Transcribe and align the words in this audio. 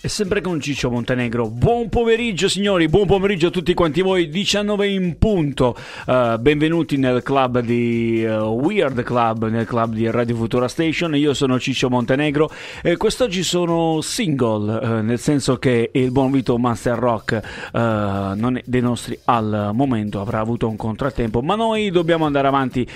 E 0.00 0.06
sempre 0.06 0.40
con 0.40 0.60
Ciccio 0.60 0.92
Montenegro. 0.92 1.50
Buon 1.50 1.88
pomeriggio 1.88 2.48
signori, 2.48 2.86
buon 2.86 3.08
pomeriggio 3.08 3.48
a 3.48 3.50
tutti 3.50 3.74
quanti 3.74 4.00
voi, 4.00 4.28
19 4.28 4.86
in 4.86 5.18
punto. 5.18 5.76
Uh, 6.06 6.38
benvenuti 6.38 6.96
nel 6.96 7.24
club 7.24 7.58
di 7.58 8.24
uh, 8.24 8.44
Weird 8.44 9.02
Club, 9.02 9.48
nel 9.48 9.66
club 9.66 9.94
di 9.94 10.08
Radio 10.08 10.36
Futura 10.36 10.68
Station. 10.68 11.16
Io 11.16 11.34
sono 11.34 11.58
Ciccio 11.58 11.90
Montenegro 11.90 12.48
e 12.80 12.96
quest'oggi 12.96 13.42
sono 13.42 14.00
single, 14.00 14.72
uh, 14.72 15.02
nel 15.02 15.18
senso 15.18 15.56
che 15.56 15.90
il 15.92 16.12
buon 16.12 16.30
Vito 16.30 16.56
Master 16.58 16.96
Rock 16.96 17.40
non 17.72 18.56
è 18.56 18.62
dei 18.64 18.80
nostri 18.80 19.18
al 19.24 19.72
momento, 19.74 20.20
avrà 20.20 20.38
avuto 20.38 20.68
un 20.68 20.76
contrattempo, 20.76 21.42
ma 21.42 21.56
noi 21.56 21.90
dobbiamo 21.90 22.24
andare 22.24 22.46
avanti. 22.46 22.86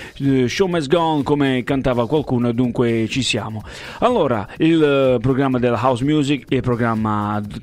show 0.47 0.67
must 0.67 0.87
go 0.87 0.99
on, 0.99 1.23
come 1.23 1.63
cantava 1.65 2.07
qualcuno, 2.07 2.53
dunque 2.53 3.07
ci 3.09 3.23
siamo. 3.23 3.61
Allora, 3.99 4.47
il 4.59 5.17
programma 5.19 5.59
della 5.59 5.79
House 5.81 6.05
Music, 6.05 6.45
il 6.47 6.61
programma 6.61 6.92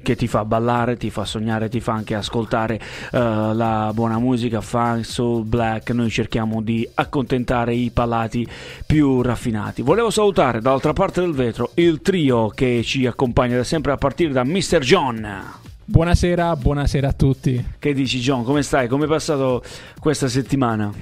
che 0.02 0.16
ti 0.16 0.26
fa 0.26 0.44
ballare, 0.44 0.96
ti 0.96 1.10
fa 1.10 1.24
sognare, 1.24 1.68
ti 1.68 1.80
fa 1.80 1.92
anche 1.92 2.14
ascoltare 2.14 2.80
uh, 3.12 3.18
la 3.52 3.90
buona 3.94 4.18
musica, 4.18 4.60
funk, 4.60 5.04
soul, 5.04 5.44
black. 5.44 5.90
Noi 5.90 6.10
cerchiamo 6.10 6.60
di 6.62 6.88
accontentare 6.94 7.74
i 7.74 7.90
palati 7.90 8.46
più 8.86 9.22
raffinati. 9.22 9.82
Volevo 9.82 10.10
salutare 10.10 10.60
dall'altra 10.60 10.92
parte 10.92 11.20
del 11.20 11.32
vetro 11.32 11.70
il 11.74 12.00
trio 12.02 12.48
che 12.48 12.82
ci 12.84 13.06
accompagna 13.06 13.56
da 13.56 13.64
sempre 13.64 13.92
a 13.92 13.96
partire 13.96 14.32
da 14.32 14.44
Mr. 14.44 14.78
John. 14.78 15.58
Buonasera, 15.84 16.54
buonasera 16.54 17.08
a 17.08 17.12
tutti. 17.12 17.64
Che 17.78 17.92
dici 17.92 18.20
John? 18.20 18.44
Come 18.44 18.62
stai? 18.62 18.86
Come 18.86 19.06
è 19.06 19.08
passato 19.08 19.62
questa 19.98 20.28
settimana? 20.28 20.92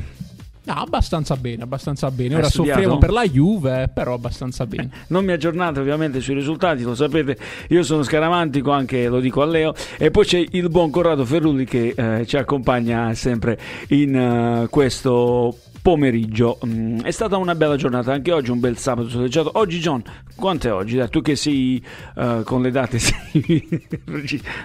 No, 0.69 0.75
abbastanza 0.75 1.35
bene, 1.37 1.63
abbastanza 1.63 2.11
bene. 2.11 2.35
Ora 2.35 2.51
soffriamo 2.51 2.99
per 2.99 3.11
la 3.11 3.27
Juve, 3.27 3.91
però 3.93 4.13
abbastanza 4.13 4.67
bene. 4.67 4.91
Eh, 4.93 4.97
non 5.07 5.25
mi 5.25 5.33
aggiornate 5.33 5.81
ovviamente 5.81 6.21
sui 6.21 6.35
risultati, 6.35 6.83
lo 6.83 6.95
sapete, 6.95 7.39
io 7.69 7.83
sono 7.83 8.03
scaramantico, 8.03 8.71
anche 8.71 9.09
lo 9.09 9.19
dico 9.19 9.41
a 9.41 9.47
Leo. 9.47 9.75
E 9.97 10.11
poi 10.11 10.27
c'è 10.27 10.45
il 10.51 10.69
buon 10.69 10.91
Corrado 10.91 11.25
Ferrulli 11.25 11.65
che 11.65 11.95
eh, 11.97 12.27
ci 12.27 12.37
accompagna 12.37 13.15
sempre 13.15 13.59
in 13.89 14.15
uh, 14.15 14.69
questo 14.69 15.57
pomeriggio. 15.89 16.59
Mm, 16.67 17.01
è 17.01 17.11
stata 17.11 17.39
una 17.39 17.55
bella 17.55 17.77
giornata 17.77 18.13
anche 18.13 18.31
oggi, 18.31 18.51
un 18.51 18.61
bel 18.61 18.77
sabato 18.77 19.09
soleggiato. 19.09 19.53
Oggi, 19.55 19.79
John, 19.79 20.03
quanto 20.37 20.69
è 20.69 20.73
oggi? 20.73 20.97
Dai, 20.97 21.09
tu 21.09 21.23
che 21.23 21.35
sei 21.35 21.83
uh, 22.17 22.43
con 22.43 22.61
le 22.61 22.71
date, 22.71 22.99
sei... 23.01 23.89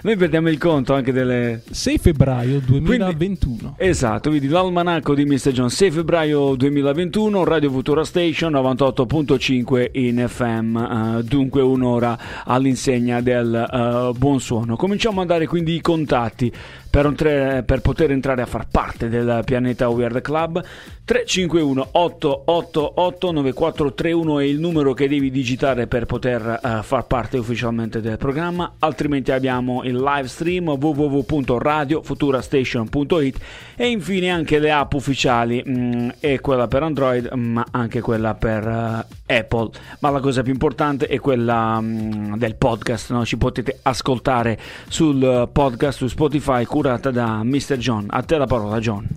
noi 0.02 0.16
perdiamo 0.16 0.50
il 0.50 0.58
conto 0.58 0.92
anche 0.92 1.12
delle. 1.12 1.62
6 1.70 1.96
febbraio 1.96 2.60
2021. 2.60 3.56
Quindi, 3.56 3.74
esatto, 3.78 4.30
vedi 4.30 4.48
l'almanacco 4.48 5.14
di 5.14 5.24
Mr. 5.24 5.52
John. 5.52 5.70
6 5.70 5.90
febbraio 5.92 6.56
2021, 6.56 7.42
Radio 7.42 7.70
Futura 7.70 8.04
Station 8.04 8.52
98.5 8.52 9.88
in 9.92 10.26
FM. 10.28 10.76
Uh, 10.76 11.22
dunque, 11.22 11.62
un'ora 11.62 12.18
all'insegna 12.44 13.22
del 13.22 14.12
uh, 14.12 14.14
buon 14.18 14.40
suono. 14.40 14.76
Cominciamo 14.76 15.22
a 15.22 15.24
dare 15.24 15.46
quindi 15.46 15.74
i 15.74 15.80
contatti 15.80 16.52
per, 16.94 17.12
tre, 17.16 17.64
per, 17.66 17.80
poter 17.80 18.12
entrare 18.12 18.40
a 18.40 18.46
far 18.46 18.68
parte 18.70 19.08
del 19.08 19.42
pianeta 19.44 19.88
Weird 19.88 20.20
Club 20.20 20.64
351 21.04 21.88
888 21.90 23.32
9431 23.32 24.38
è 24.38 24.44
il 24.44 24.60
numero 24.60 24.94
che 24.94 25.08
devi 25.08 25.32
digitare 25.32 25.88
per 25.88 26.06
poter 26.06 26.60
uh, 26.62 26.82
far 26.82 27.06
parte 27.06 27.36
ufficialmente 27.36 28.00
del 28.00 28.16
programma 28.16 28.74
altrimenti 28.78 29.32
abbiamo 29.32 29.82
il 29.82 29.96
live 29.96 30.28
stream 30.28 30.68
www.radiofuturastation.it 30.68 33.38
e 33.74 33.88
infine 33.88 34.30
anche 34.30 34.60
le 34.60 34.70
app 34.70 34.92
ufficiali 34.92 35.64
mh, 35.64 35.72
mm, 35.72 36.10
e 36.20 36.38
quella 36.38 36.68
per 36.68 36.84
Android 36.84 37.28
ma 37.32 37.66
anche 37.72 38.00
quella 38.00 38.34
per 38.34 38.64
uh, 38.66 39.02
Apple 39.26 39.70
ma 39.98 40.10
la 40.10 40.20
cosa 40.20 40.42
più 40.42 40.52
importante 40.52 41.06
è 41.06 41.18
quella 41.18 41.80
mh, 41.80 41.86
mm, 41.86 42.36
del 42.36 42.54
podcast 42.54 43.10
no? 43.10 43.26
ci 43.26 43.36
potete 43.36 43.80
ascoltare 43.82 44.56
sul 44.88 45.48
podcast 45.52 45.98
su 45.98 46.06
Spotify 46.06 46.64
curata 46.84 47.10
da 47.10 47.42
Mr. 47.42 47.78
John. 47.78 48.04
A 48.10 48.22
te 48.22 48.36
la 48.36 48.44
parola, 48.44 48.78
John. 48.78 49.08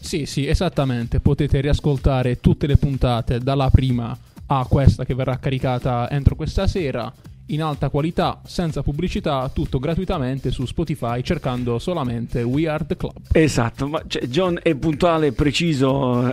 Sì, 0.00 0.26
sì, 0.26 0.48
esattamente. 0.48 1.20
Potete 1.20 1.60
riascoltare 1.60 2.40
tutte 2.40 2.66
le 2.66 2.76
puntate 2.76 3.38
dalla 3.38 3.70
prima 3.70 4.16
a 4.46 4.66
questa 4.68 5.04
che 5.04 5.14
verrà 5.14 5.38
caricata 5.38 6.10
entro 6.10 6.34
questa 6.34 6.66
sera 6.66 7.12
in 7.52 7.62
alta 7.62 7.88
qualità, 7.90 8.40
senza 8.44 8.82
pubblicità, 8.82 9.50
tutto 9.52 9.78
gratuitamente 9.78 10.50
su 10.50 10.64
Spotify 10.64 11.22
cercando 11.22 11.78
solamente 11.78 12.42
We 12.42 12.66
Are 12.66 12.84
The 12.86 12.96
Club. 12.96 13.16
Esatto, 13.32 13.86
ma 13.88 14.02
cioè, 14.06 14.24
John 14.26 14.58
è 14.62 14.74
puntuale 14.74 15.28
e 15.28 15.32
preciso, 15.32 16.32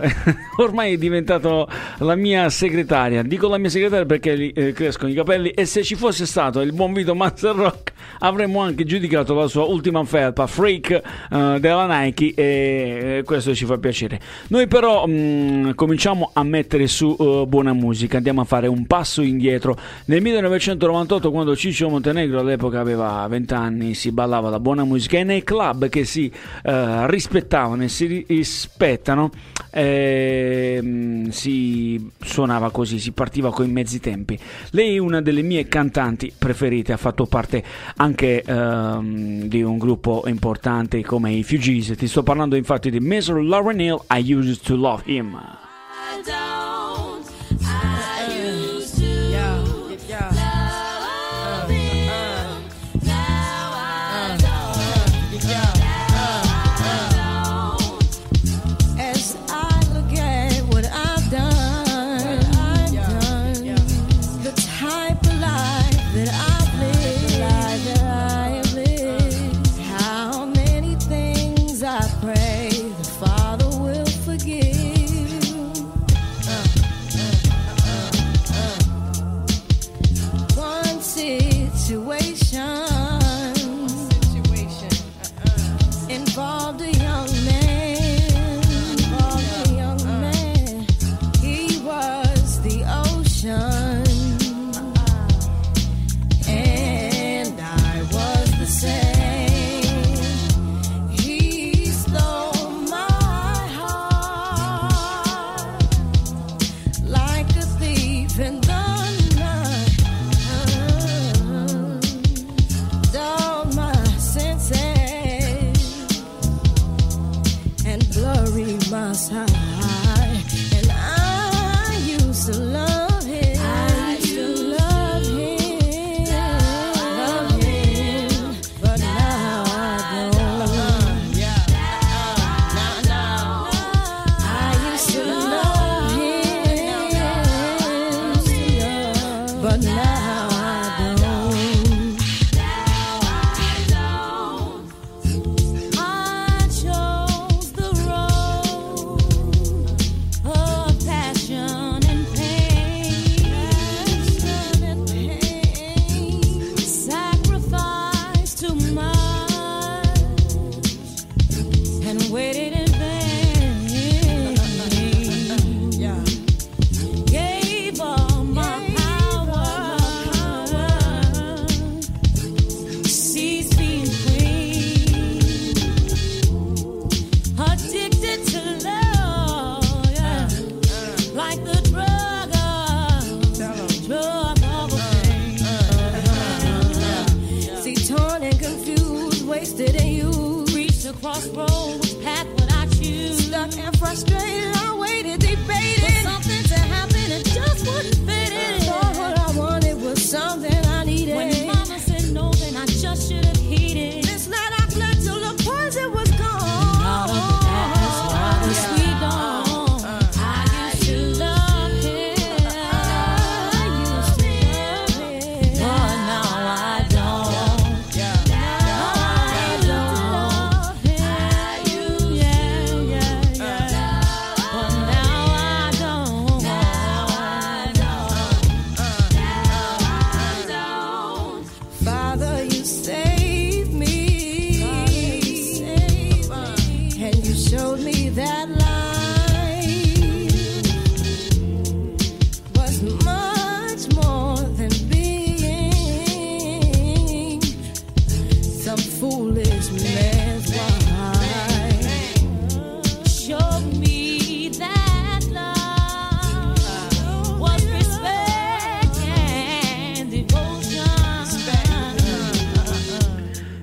ormai 0.56 0.94
è 0.94 0.98
diventato 0.98 1.68
la 1.98 2.14
mia 2.14 2.48
segretaria. 2.48 3.22
Dico 3.22 3.48
la 3.48 3.58
mia 3.58 3.68
segretaria 3.68 4.06
perché 4.06 4.38
gli 4.38 4.52
eh, 4.54 4.72
crescono 4.72 5.10
i 5.10 5.14
capelli 5.14 5.50
e 5.50 5.66
se 5.66 5.82
ci 5.82 5.94
fosse 5.94 6.24
stato 6.24 6.60
il 6.60 6.72
buon 6.72 6.92
Vito 6.92 7.14
Master 7.14 7.54
Rock 7.54 7.92
avremmo 8.20 8.60
anche 8.60 8.84
giudicato 8.84 9.34
la 9.34 9.46
sua 9.46 9.64
ultima 9.64 10.02
felpa, 10.04 10.46
Freak 10.46 11.00
uh, 11.30 11.58
della 11.58 12.02
Nike 12.02 12.32
e 12.34 13.22
questo 13.24 13.54
ci 13.54 13.66
fa 13.66 13.76
piacere. 13.76 14.18
Noi 14.48 14.66
però 14.66 15.06
mh, 15.06 15.12
mm, 15.12 15.70
cominciamo 15.74 16.30
a 16.32 16.42
mettere 16.42 16.86
su 16.86 17.14
uh, 17.18 17.46
buona 17.46 17.74
musica, 17.74 18.16
andiamo 18.16 18.40
a 18.40 18.44
fare 18.44 18.66
un 18.66 18.86
passo 18.86 19.20
indietro. 19.20 19.76
Nel 20.06 20.22
1990 20.22 21.09
98 21.10 21.30
quando 21.32 21.56
Ciccio 21.56 21.88
Montenegro 21.88 22.38
all'epoca 22.38 22.78
aveva 22.78 23.26
20 23.26 23.54
anni 23.54 23.94
si 23.94 24.12
ballava 24.12 24.48
la 24.48 24.60
buona 24.60 24.84
musica 24.84 25.18
e 25.18 25.24
nei 25.24 25.42
club 25.42 25.88
che 25.88 26.04
si 26.04 26.30
eh, 26.62 27.10
rispettavano 27.10 27.82
e 27.82 27.88
si 27.88 28.24
rispettano 28.28 29.30
eh, 29.72 31.26
si 31.30 32.10
suonava 32.20 32.70
così, 32.70 33.00
si 33.00 33.10
partiva 33.10 33.50
con 33.50 33.66
i 33.66 33.72
mezzi 33.72 33.98
tempi. 33.98 34.38
Lei 34.70 34.96
è 34.96 34.98
una 34.98 35.20
delle 35.20 35.42
mie 35.42 35.66
cantanti 35.66 36.32
preferite, 36.36 36.92
ha 36.92 36.96
fatto 36.96 37.26
parte 37.26 37.62
anche 37.96 38.42
ehm, 38.42 39.42
di 39.44 39.62
un 39.62 39.78
gruppo 39.78 40.22
importante 40.26 41.02
come 41.02 41.32
i 41.32 41.42
Fugees. 41.42 41.94
Ti 41.96 42.06
sto 42.06 42.22
parlando 42.22 42.56
infatti 42.56 42.90
di 42.90 43.00
Mr. 43.00 43.42
Lauren 43.42 43.80
Hill, 43.80 44.00
I 44.10 44.32
Used 44.32 44.62
to 44.62 44.76
Love 44.76 45.02
Him. 45.06 45.40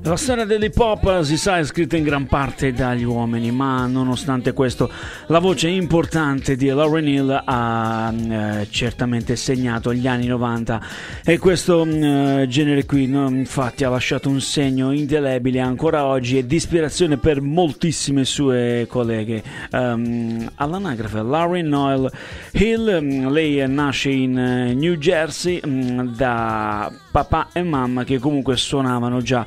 La 0.07 0.15
storia 0.15 0.45
dell'hip 0.45 0.79
hop 0.79 1.19
si 1.23 1.35
sa 1.35 1.57
è 1.57 1.65
scritta 1.65 1.97
in 1.97 2.03
gran 2.03 2.27
parte 2.27 2.71
dagli 2.71 3.03
uomini, 3.03 3.51
ma 3.51 3.85
nonostante 3.87 4.53
questo 4.53 4.89
la 5.25 5.39
voce 5.39 5.67
importante 5.67 6.55
di 6.55 6.67
Lauryn 6.67 7.07
Hill 7.09 7.43
ha 7.43 8.13
eh, 8.13 8.67
certamente 8.69 9.35
segnato 9.35 9.93
gli 9.93 10.07
anni 10.07 10.27
90 10.27 10.81
e 11.25 11.37
questo 11.37 11.85
eh, 11.85 12.45
genere 12.47 12.85
qui 12.85 13.07
no, 13.07 13.27
infatti 13.27 13.83
ha 13.83 13.89
lasciato 13.89 14.29
un 14.29 14.39
segno 14.39 14.93
indelebile 14.93 15.59
ancora 15.59 16.05
oggi 16.05 16.37
e 16.37 16.45
di 16.45 16.55
ispirazione 16.55 17.17
per 17.17 17.41
moltissime 17.41 18.23
sue 18.23 18.85
colleghe. 18.87 19.43
Ehm, 19.71 20.51
all'anagrafe 20.55 21.21
Lauryn 21.21 21.67
Noel 21.67 22.09
Hill, 22.53 23.01
mm, 23.01 23.27
lei 23.27 23.67
nasce 23.67 24.09
in 24.09 24.39
eh, 24.39 24.73
New 24.73 24.95
Jersey 24.95 25.59
mm, 25.67 26.15
da 26.15 26.89
papà 27.11 27.49
e 27.51 27.61
mamma 27.61 28.05
che 28.05 28.19
comunque 28.19 28.55
suonavano 28.55 29.21
già 29.21 29.45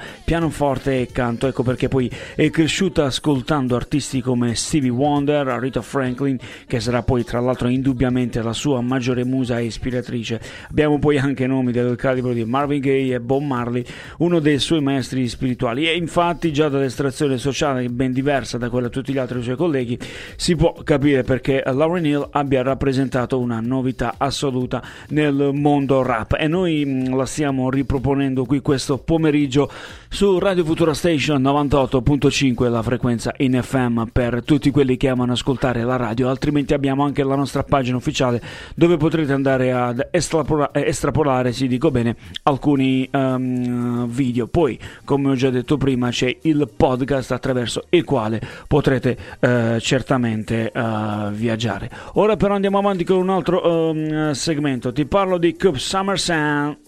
pianoforte 0.50 1.00
e 1.00 1.08
canto, 1.10 1.46
ecco 1.46 1.62
perché 1.62 1.88
poi 1.88 2.10
è 2.34 2.50
cresciuta 2.50 3.04
ascoltando 3.04 3.76
artisti 3.76 4.20
come 4.20 4.54
Stevie 4.56 4.90
Wonder, 4.90 5.46
Rita 5.46 5.80
Franklin, 5.80 6.36
che 6.66 6.80
sarà 6.80 7.02
poi 7.02 7.24
tra 7.24 7.40
l'altro 7.40 7.68
indubbiamente 7.68 8.42
la 8.42 8.52
sua 8.52 8.80
maggiore 8.80 9.24
musa 9.24 9.58
e 9.58 9.64
ispiratrice. 9.64 10.40
Abbiamo 10.68 10.98
poi 10.98 11.18
anche 11.18 11.46
nomi 11.46 11.70
del 11.72 11.94
calibro 11.96 12.32
di 12.32 12.44
Marvin 12.44 12.80
Gaye 12.80 13.14
e 13.14 13.20
Bob 13.20 13.42
Marley, 13.42 13.84
uno 14.18 14.40
dei 14.40 14.58
suoi 14.58 14.80
maestri 14.82 15.28
spirituali 15.28 15.88
e 15.88 15.96
infatti 15.96 16.52
già 16.52 16.68
dall'estrazione 16.68 17.38
sociale 17.38 17.88
ben 17.88 18.12
diversa 18.12 18.58
da 18.58 18.68
quella 18.68 18.88
di 18.88 18.92
tutti 18.92 19.12
gli 19.12 19.18
altri 19.18 19.42
suoi 19.42 19.56
colleghi 19.56 19.98
si 20.36 20.56
può 20.56 20.72
capire 20.84 21.22
perché 21.22 21.62
Lauryn 21.64 22.04
Hill 22.04 22.28
abbia 22.32 22.62
rappresentato 22.62 23.38
una 23.38 23.60
novità 23.60 24.14
assoluta 24.16 24.82
nel 25.10 25.50
mondo 25.52 26.02
rap 26.02 26.36
e 26.38 26.48
noi 26.48 26.84
mh, 26.84 27.16
la 27.16 27.26
stiamo 27.26 27.70
riproponendo 27.70 28.44
qui 28.44 28.60
questo 28.60 28.98
pomeriggio 28.98 29.70
su 30.08 30.39
Radio 30.40 30.64
Futura 30.64 30.94
Station 30.94 31.42
98.5 31.42 32.70
la 32.70 32.82
frequenza 32.82 33.34
in 33.38 33.60
FM 33.60 34.04
per 34.10 34.42
tutti 34.42 34.70
quelli 34.70 34.96
che 34.96 35.10
amano 35.10 35.32
ascoltare 35.32 35.82
la 35.84 35.96
radio 35.96 36.30
altrimenti 36.30 36.72
abbiamo 36.72 37.04
anche 37.04 37.22
la 37.22 37.34
nostra 37.34 37.62
pagina 37.62 37.98
ufficiale 37.98 38.40
dove 38.74 38.96
potrete 38.96 39.34
andare 39.34 39.70
ad 39.70 40.08
estrapola- 40.10 40.70
eh, 40.72 40.86
estrapolare 40.86 41.52
si 41.52 41.68
dico 41.68 41.90
bene 41.90 42.16
alcuni 42.44 43.06
ehm, 43.10 44.06
video. 44.06 44.46
Poi 44.46 44.78
come 45.04 45.28
ho 45.28 45.34
già 45.34 45.50
detto 45.50 45.76
prima 45.76 46.08
c'è 46.08 46.34
il 46.40 46.70
podcast 46.74 47.32
attraverso 47.32 47.84
il 47.90 48.04
quale 48.04 48.40
potrete 48.66 49.18
eh, 49.40 49.76
certamente 49.78 50.72
eh, 50.72 51.28
viaggiare. 51.32 51.90
Ora 52.14 52.36
però 52.36 52.54
andiamo 52.54 52.78
avanti 52.78 53.04
con 53.04 53.18
un 53.18 53.28
altro 53.28 53.90
ehm, 53.90 54.30
segmento. 54.30 54.90
Ti 54.90 55.04
parlo 55.04 55.36
di 55.36 55.54
Cup 55.54 55.76
Summer 55.76 56.18
Sound 56.18 56.78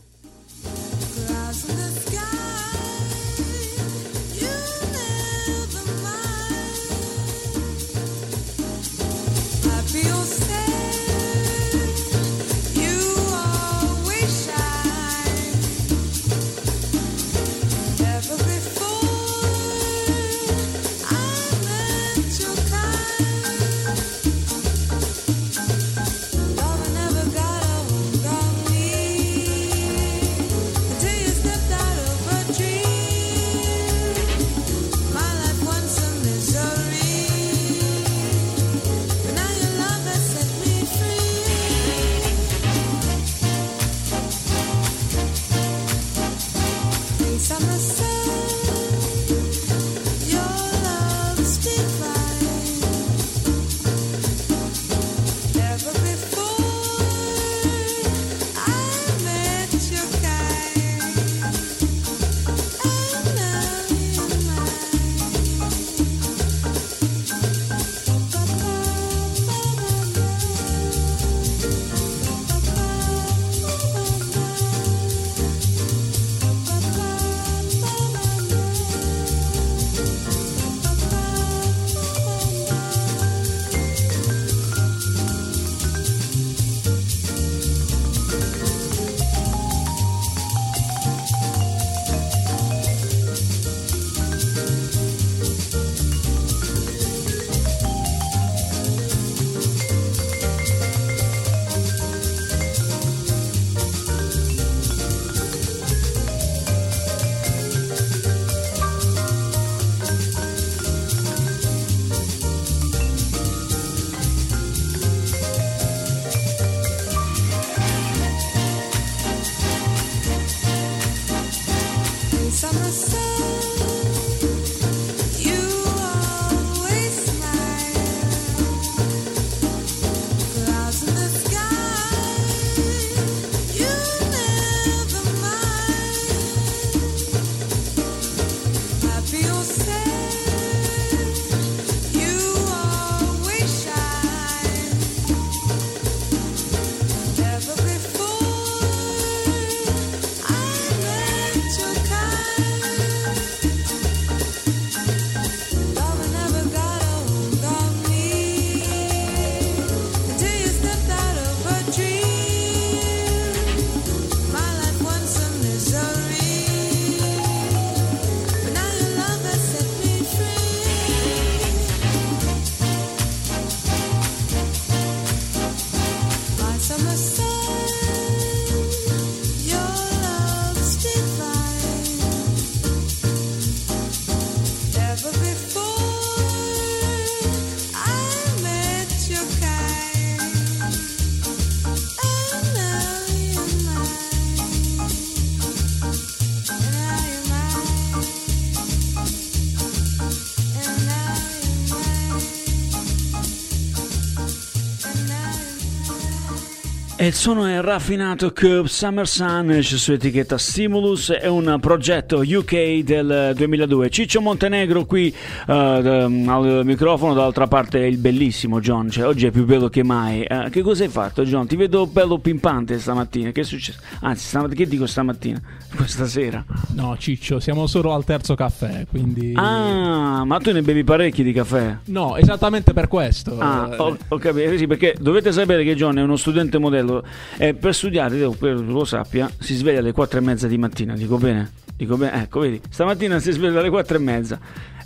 E 207.22 207.26
il 207.26 207.34
suono 207.34 207.66
è 207.66 207.80
raffinato 207.80 208.52
Cube 208.52 208.88
Summer 208.88 209.28
Sun 209.28 209.78
su 209.80 210.10
etichetta 210.10 210.58
Stimulus, 210.58 211.30
è 211.30 211.46
un 211.46 211.78
progetto 211.80 212.42
UK 212.44 212.98
del 213.04 213.52
2002. 213.54 214.10
Ciccio 214.10 214.40
Montenegro 214.40 215.04
qui 215.04 215.32
uh, 215.68 215.70
al 215.70 216.80
microfono, 216.82 217.32
dall'altra 217.32 217.68
parte 217.68 218.00
il 218.00 218.16
bellissimo 218.16 218.80
John, 218.80 219.08
cioè 219.08 219.24
oggi 219.24 219.46
è 219.46 219.52
più 219.52 219.64
bello 219.64 219.88
che 219.88 220.02
mai. 220.02 220.44
Uh, 220.48 220.68
che 220.68 220.82
cosa 220.82 221.04
hai 221.04 221.10
fatto 221.10 221.44
John? 221.44 221.68
Ti 221.68 221.76
vedo 221.76 222.08
bello 222.08 222.38
pimpante 222.38 222.98
stamattina, 222.98 223.52
che 223.52 223.60
è 223.60 223.64
successo? 223.64 224.00
Anzi, 224.22 224.44
stamattina, 224.44 224.82
che 224.82 224.88
dico 224.88 225.06
stamattina? 225.06 225.60
Questa 225.94 226.26
sera? 226.26 226.64
No 226.94 227.16
Ciccio, 227.16 227.60
siamo 227.60 227.86
solo 227.86 228.14
al 228.14 228.24
terzo 228.24 228.56
caffè, 228.56 229.06
quindi... 229.08 229.52
Ah, 229.54 230.42
ma 230.44 230.58
tu 230.58 230.72
ne 230.72 230.82
bevi 230.82 231.04
parecchi 231.04 231.44
di 231.44 231.52
caffè? 231.52 231.98
No, 232.06 232.36
esattamente 232.36 232.92
per 232.92 233.06
questo. 233.06 233.60
Ah, 233.60 233.94
ho, 233.96 234.16
ho 234.26 234.38
capito, 234.38 234.76
sì, 234.76 234.88
perché 234.88 235.14
dovete 235.20 235.52
sapere 235.52 235.84
che 235.84 235.94
John 235.94 236.18
è 236.18 236.22
uno 236.22 236.34
studente 236.34 236.78
modello 236.78 237.11
e 237.56 237.74
per 237.74 237.94
studiare, 237.94 238.38
lo 238.38 239.04
sappia, 239.04 239.50
si 239.58 239.74
sveglia 239.74 239.98
alle 239.98 240.12
4 240.12 240.38
e 240.38 240.42
mezza 240.42 240.66
di 240.66 240.78
mattina, 240.78 241.14
dico 241.14 241.36
bene? 241.38 241.72
Dico 241.96 242.16
bene, 242.16 242.42
ecco, 242.42 242.60
vedi, 242.60 242.80
stamattina 242.88 243.38
si 243.38 243.52
sveglia 243.52 243.80
alle 243.80 243.90
4 243.90 244.16
e 244.16 244.20
mezza. 244.20 244.58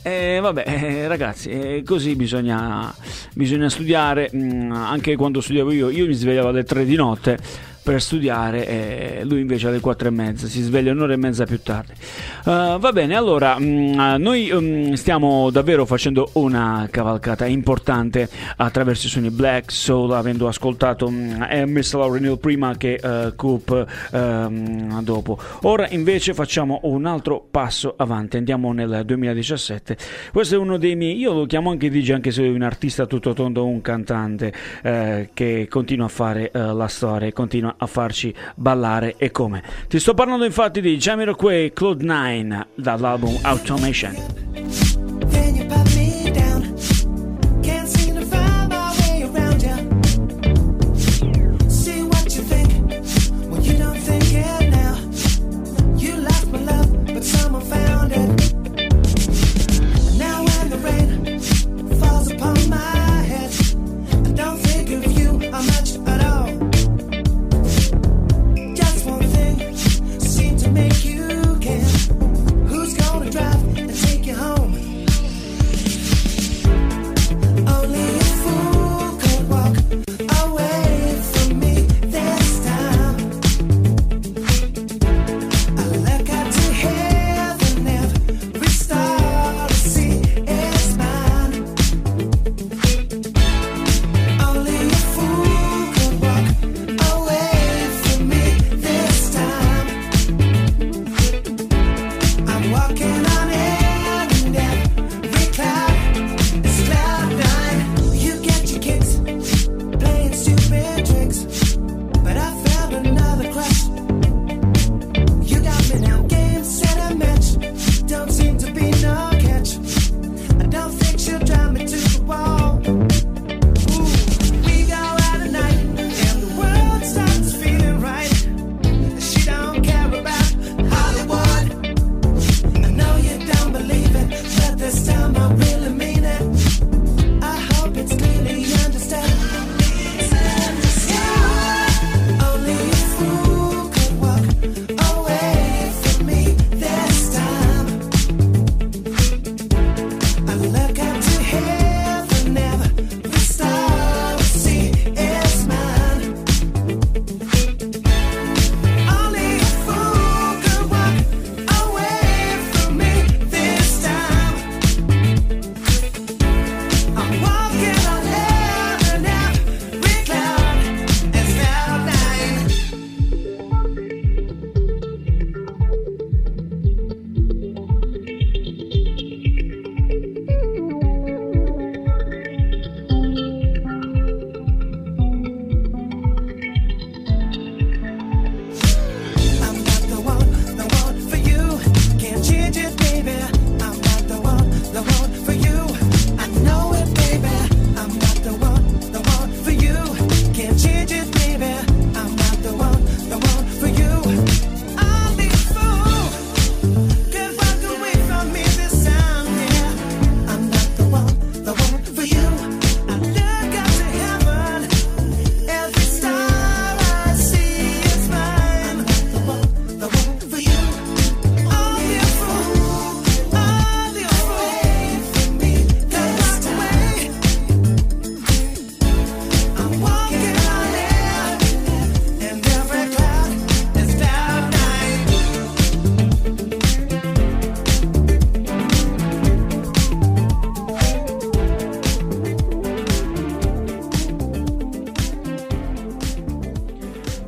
E 0.02 0.38
vabbè, 0.40 0.62
eh, 0.66 1.08
ragazzi, 1.08 1.50
eh, 1.50 1.82
così 1.84 2.14
bisogna, 2.14 2.94
bisogna 3.34 3.68
studiare. 3.68 4.30
Mm, 4.34 4.70
anche 4.70 5.16
quando 5.16 5.40
studiavo 5.40 5.72
io, 5.72 5.90
io 5.90 6.06
mi 6.06 6.14
svegliavo 6.14 6.48
alle 6.48 6.62
3 6.62 6.84
di 6.84 6.94
notte 6.94 7.38
per 7.87 8.02
studiare 8.02 8.66
e 8.66 9.25
lui 9.25 9.43
invece 9.43 9.69
alle 9.69 9.78
4 9.78 10.09
e 10.09 10.11
mezza 10.11 10.49
si 10.49 10.61
sveglia 10.61 10.90
un'ora 10.90 11.12
e 11.12 11.16
mezza 11.16 11.45
più 11.45 11.62
tardi. 11.62 11.93
Uh, 12.45 12.81
va 12.81 12.90
bene 12.93 13.14
allora 13.14 13.57
mh, 13.57 14.16
noi 14.19 14.50
mh, 14.50 14.95
stiamo 14.95 15.50
davvero 15.50 15.87
facendo 15.87 16.31
una 16.33 16.88
cavalcata 16.90 17.47
importante 17.47 18.28
attraverso 18.57 19.07
i 19.07 19.11
suoni 19.11 19.31
black 19.31 19.71
soul 19.71 20.12
avendo 20.14 20.49
ascoltato 20.49 21.09
mh, 21.09 21.47
Mr. 21.66 21.95
Lauren 21.95 22.37
prima 22.40 22.76
che 22.76 22.99
uh, 23.00 23.37
Coop 23.37 23.87
uh, 24.11 25.02
dopo. 25.02 25.38
Ora 25.62 25.87
invece 25.90 26.35
facciamo 26.35 26.81
un 26.83 27.07
altro 27.07 27.47
passo 27.49 27.95
avanti. 27.97 28.37
Andiamo 28.37 28.73
nel 28.73 29.02
2017 29.05 29.97
questo 30.33 30.57
è 30.57 30.59
uno 30.59 30.76
dei 30.76 30.97
miei 30.97 31.16
io 31.16 31.33
lo 31.33 31.47
chiamo 31.47 31.71
anche 31.71 31.88
DJ 31.88 32.11
anche 32.11 32.33
se 32.33 32.43
è 32.43 32.49
un 32.49 32.62
artista 32.62 33.07
tutto 33.07 33.33
tondo 33.33 33.64
un 33.64 33.81
cantante 33.81 34.52
eh, 34.83 35.31
che 35.33 35.69
continua 35.71 36.07
a 36.07 36.09
fare 36.09 36.50
eh, 36.50 36.59
la 36.59 36.88
storia 36.88 37.31
continua 37.33 37.75
a 37.76 37.87
farci 37.87 38.35
ballare 38.54 39.14
e 39.16 39.30
come. 39.30 39.62
Ti 39.88 39.99
sto 39.99 40.14
parlando 40.14 40.45
infatti 40.45 40.80
di 40.80 40.97
Jamiroquai 40.97 41.73
Cloud9 41.75 42.66
dall'album 42.75 43.38
Automation. 43.42 44.14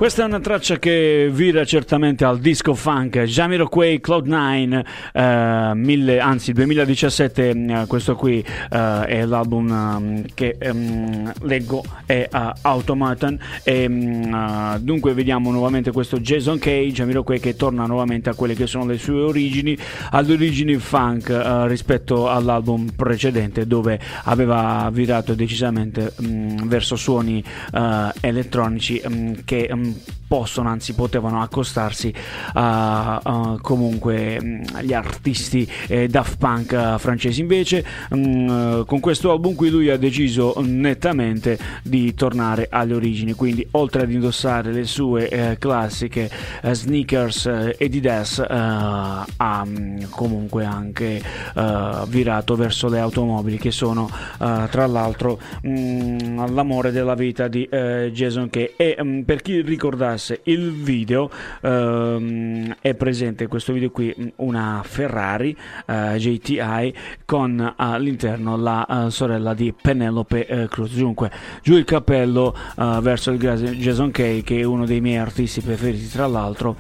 Questa 0.08 0.24
è 0.24 0.26
una 0.26 0.40
traccia 0.40 0.78
che 0.78 1.28
vira 1.30 1.66
certamente 1.66 2.24
al 2.24 2.38
disco 2.38 2.74
funk. 2.74 3.24
Jamiroquai 3.24 4.00
Cloud9 4.02 4.84
eh, 5.12 5.72
mille- 5.74 6.18
anzi 6.18 6.54
2017 6.54 7.50
eh, 7.50 7.84
questo 7.86 8.16
qui 8.16 8.42
eh, 8.42 9.04
è 9.04 9.26
l'album 9.26 9.68
ehm, 9.70 10.24
che 10.32 10.56
ehm, 10.58 11.30
leggo 11.42 11.84
è 12.08 12.26
uh, 12.32 12.52
Automaton 12.62 13.38
e 13.62 13.86
mm, 13.86 14.32
eh, 14.32 14.78
dunque 14.80 15.12
vediamo 15.12 15.50
nuovamente 15.50 15.92
questo 15.92 16.20
Jason 16.20 16.58
Kay 16.58 16.90
Jamiroquai 16.90 17.38
che 17.38 17.54
torna 17.54 17.84
nuovamente 17.84 18.30
a 18.30 18.34
quelle 18.34 18.54
che 18.54 18.66
sono 18.66 18.86
le 18.86 18.96
sue 18.96 19.20
origini 19.20 19.76
alle 20.12 20.32
origini 20.32 20.76
funk 20.76 21.28
eh, 21.28 21.68
rispetto 21.68 22.30
all'album 22.30 22.92
precedente 22.96 23.66
dove 23.66 24.00
aveva 24.24 24.88
virato 24.90 25.34
decisamente 25.34 26.14
mm, 26.22 26.66
verso 26.66 26.96
suoni 26.96 27.44
eh, 27.74 28.12
elettronici 28.20 29.02
mm, 29.06 29.32
che 29.44 29.70
mm, 29.70 29.90
possono, 30.28 30.68
anzi 30.68 30.94
potevano 30.94 31.42
accostarsi 31.42 32.12
a, 32.52 33.56
comunque 33.62 34.62
agli 34.74 34.92
artisti 34.92 35.66
eh, 35.88 36.06
Daft 36.06 36.36
Punk 36.36 36.98
francesi. 36.98 37.40
Invece, 37.40 37.82
con 38.10 39.00
questo 39.00 39.32
album 39.32 39.54
qui 39.54 39.70
lui 39.70 39.88
ha 39.88 39.96
deciso 39.96 40.54
nettamente 40.60 41.58
di 41.82 41.97
tornare 42.14 42.68
alle 42.70 42.94
origini. 42.94 43.32
Quindi, 43.32 43.66
oltre 43.72 44.02
ad 44.02 44.10
indossare 44.10 44.72
le 44.72 44.84
sue 44.84 45.28
eh, 45.28 45.56
classiche 45.58 46.30
eh, 46.62 46.74
sneakers 46.74 47.46
eh, 47.46 47.76
Adidas, 47.80 48.38
eh, 48.38 48.44
ha 48.48 49.64
mm, 49.64 50.02
comunque 50.10 50.64
anche 50.64 51.20
eh, 51.54 52.02
virato 52.08 52.56
verso 52.56 52.88
le 52.88 52.98
automobili, 53.00 53.58
che 53.58 53.70
sono 53.70 54.08
eh, 54.40 54.66
tra 54.70 54.86
l'altro 54.86 55.38
mm, 55.66 56.46
l'amore 56.52 56.92
della 56.92 57.14
vita 57.14 57.48
di 57.48 57.66
Jason 57.68 58.50
Kay. 58.50 58.72
E 58.76 58.98
mm, 59.02 59.22
per 59.22 59.42
chi 59.42 59.60
ricordasse 59.60 60.40
il 60.44 60.72
video, 60.72 61.30
ehm, 61.60 62.76
è 62.80 62.94
presente 62.94 63.46
questo 63.46 63.72
video 63.72 63.90
qui 63.90 64.14
una 64.36 64.82
Ferrari 64.84 65.56
GTI 65.86 66.94
con 67.24 67.74
all'interno 67.76 68.56
la 68.56 69.06
sorella 69.10 69.54
di 69.54 69.72
Penelope 69.80 70.66
Cruz. 70.70 70.94
Dunque, 70.94 71.30
giù 71.62 71.74
il 71.74 71.84
cappello 71.88 72.54
eh, 72.76 72.98
verso 73.00 73.30
il 73.30 73.38
Jason 73.38 74.10
Kay, 74.10 74.42
che 74.42 74.60
è 74.60 74.62
uno 74.64 74.84
dei 74.84 75.00
miei 75.00 75.16
artisti 75.16 75.62
preferiti, 75.62 76.08
tra 76.08 76.26
l'altro. 76.26 76.76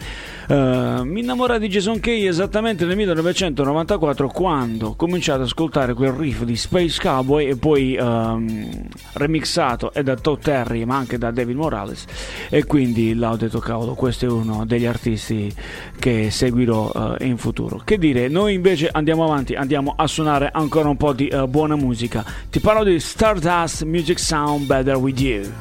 Eh, 0.50 1.00
mi 1.04 1.20
innamorai 1.20 1.58
di 1.58 1.68
Jason 1.68 2.00
Kay 2.00 2.26
esattamente 2.26 2.86
nel 2.86 2.96
1994 2.96 4.28
quando 4.28 4.88
ho 4.88 4.96
cominciato 4.96 5.40
ad 5.40 5.46
ascoltare 5.46 5.92
quel 5.92 6.12
riff 6.12 6.42
di 6.42 6.56
Space 6.56 6.98
Cowboy 7.00 7.48
e 7.48 7.56
poi 7.56 7.94
ehm, 7.94 8.88
remixato 9.12 9.92
e 9.92 10.02
da 10.02 10.16
Todd 10.16 10.40
Terry 10.40 10.84
ma 10.84 10.96
anche 10.96 11.18
da 11.18 11.30
David 11.30 11.56
Morales. 11.56 12.06
E 12.48 12.64
quindi 12.64 13.14
là 13.14 13.32
ho 13.32 13.36
detto 13.36 13.58
cavolo 13.58 13.92
questo 13.92 14.24
è 14.24 14.28
uno 14.30 14.64
degli 14.64 14.86
artisti 14.86 15.54
che 15.98 16.30
seguirò 16.30 17.16
eh, 17.18 17.26
in 17.26 17.36
futuro. 17.36 17.82
Che 17.84 17.98
dire 17.98 18.28
noi 18.28 18.54
invece 18.54 18.88
andiamo 18.90 19.24
avanti 19.24 19.54
andiamo 19.54 19.92
a 19.96 20.06
suonare 20.06 20.48
ancora 20.50 20.88
un 20.88 20.96
po' 20.96 21.12
di 21.12 21.30
buona 21.46 21.76
musica. 21.76 22.24
Ti 22.48 22.60
parlo 22.60 22.84
di 22.84 22.98
Stardust 22.98 23.82
Music 23.82 24.18
Sound 24.18 24.64
Better 24.64 24.97
With 24.98 25.20
You 25.20 25.54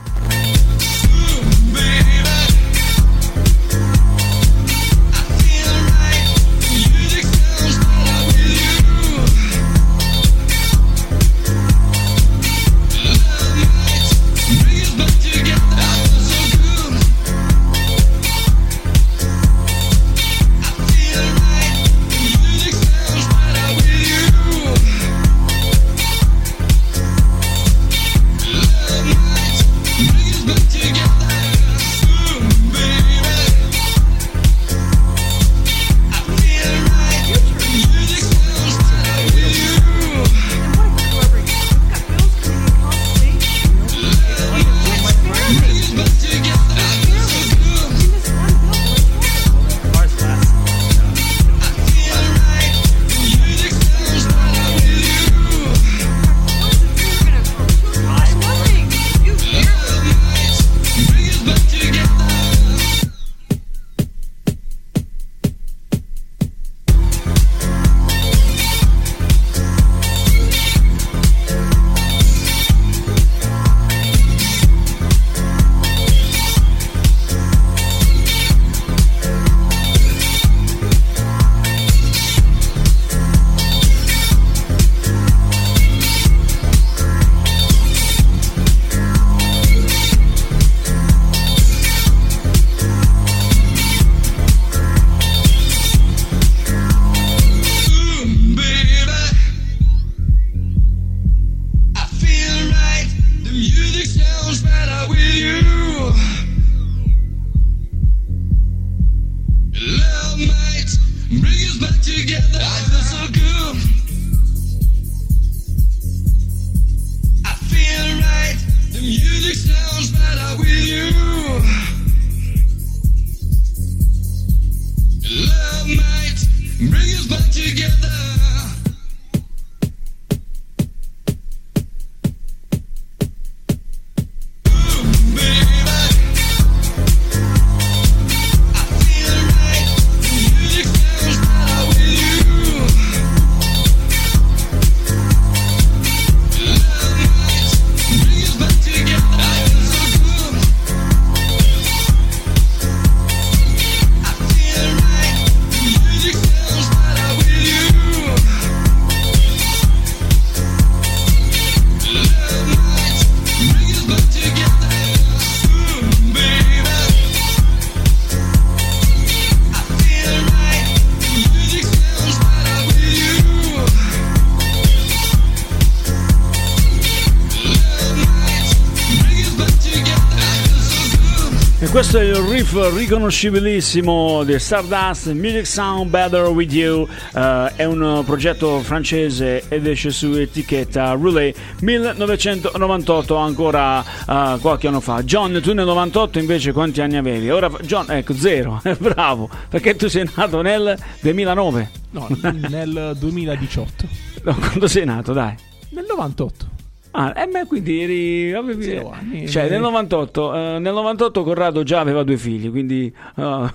riconoscibilissimo 182.77 184.43
di 184.43 184.57
Stardust 184.59 185.31
Music 185.31 185.65
Sound 185.65 186.09
Better 186.09 186.47
With 186.47 186.71
You 186.71 187.07
Eh, 187.33 187.71
è 187.75 187.83
un 187.85 188.21
progetto 188.23 188.79
francese 188.79 189.63
ed 189.67 189.87
esce 189.87 190.11
su 190.11 190.31
etichetta 190.33 191.11
Roulet 191.11 191.55
1998 191.81 193.35
ancora 193.35 194.01
eh, 194.01 194.57
qualche 194.59 194.87
anno 194.87 194.99
fa 194.99 195.23
John 195.23 195.59
tu 195.61 195.73
nel 195.73 195.85
98 195.85 196.39
invece 196.39 196.71
quanti 196.71 197.01
anni 197.01 197.17
avevi? 197.17 197.49
Ora 197.49 197.69
John 197.81 198.05
ecco 198.09 198.33
zero 198.35 198.81
bravo 198.99 199.49
perché 199.69 199.95
tu 199.95 200.07
sei 200.07 200.29
nato 200.35 200.61
nel 200.61 200.95
2009 201.21 201.89
No, 202.11 202.27
nel 202.69 203.15
2018. 203.19 204.07
no, 204.43 204.55
quando 204.55 204.87
sei 204.87 205.05
nato 205.05 205.33
dai 205.33 205.55
Nel 205.89 206.05
98. 206.07 206.75
Ah, 207.19 207.33
e 207.35 207.47
beh, 207.47 207.65
quindi 207.65 208.01
eri. 208.03 208.53
avevi- 208.53 208.83
Zero 208.83 209.09
anni. 209.11 209.47
Cioè, 209.49 209.67
nel 209.69 209.81
98, 209.81 210.53
eh, 210.53 210.77
nel 210.79 210.93
98 210.93 211.43
Corrado 211.43 211.81
già 211.81 211.99
aveva 211.99 212.21
due 212.23 212.37
figli, 212.37 212.69
quindi. 212.69 213.11
ah. 213.35 213.73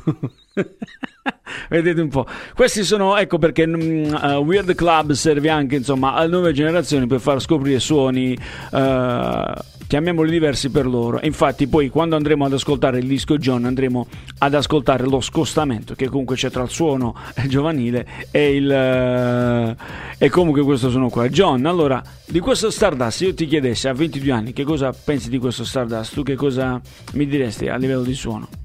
Vedete 1.69 2.01
un 2.01 2.09
po'. 2.09 2.27
Questi 2.55 2.85
sono, 2.85 3.17
ecco 3.17 3.39
perché 3.39 3.63
eh, 3.63 4.37
Weird 4.37 4.75
Club 4.75 5.13
serve 5.13 5.49
anche 5.51 5.77
insomma 5.77 6.15
alle 6.15 6.31
nuove 6.31 6.53
generazioni 6.53 7.07
per 7.07 7.21
far 7.21 7.41
scoprire 7.41 7.79
suoni. 7.79 8.37
eh, 8.73 9.55
Chiamiamoli 9.93 10.31
diversi 10.31 10.71
per 10.71 10.87
loro. 10.87 11.21
Infatti, 11.21 11.67
poi 11.67 11.91
quando 11.91 12.17
andremo 12.17 12.47
ad 12.47 12.55
ascoltare 12.55 12.99
il 12.99 13.07
disco 13.07 13.37
John, 13.37 13.67
andremo 13.67 14.07
ad 14.39 14.55
ascoltare 14.55 15.05
lo 15.05 15.21
scostamento 15.21 15.95
che 15.95 16.09
comunque 16.09 16.35
c'è 16.35 16.51
tra 16.51 16.63
il 16.63 16.71
suono 16.71 17.15
giovanile 17.47 18.07
e 18.31 18.57
il. 18.57 18.71
eh, 18.71 19.77
e 20.17 20.31
comunque 20.31 20.63
questo 20.63 20.89
suono 20.89 21.11
qua. 21.11 21.29
John, 21.29 21.67
allora, 21.67 22.03
di 22.25 22.41
questo 22.41 22.71
Stardust, 22.71 23.21
io 23.21 23.35
ti 23.35 23.47
chiedessi 23.47 23.87
a 23.87 23.93
22 23.93 24.33
anni 24.33 24.53
che 24.55 24.65
cosa 24.65 24.93
pensi 24.93 25.29
di 25.29 25.37
questo 25.37 25.63
Stardust, 25.63 26.15
tu 26.15 26.23
che 26.23 26.37
cosa 26.37 26.81
mi 27.13 27.27
diresti 27.27 27.69
a 27.69 27.77
livello 27.77 28.03
di 28.03 28.15
suono? 28.15 28.62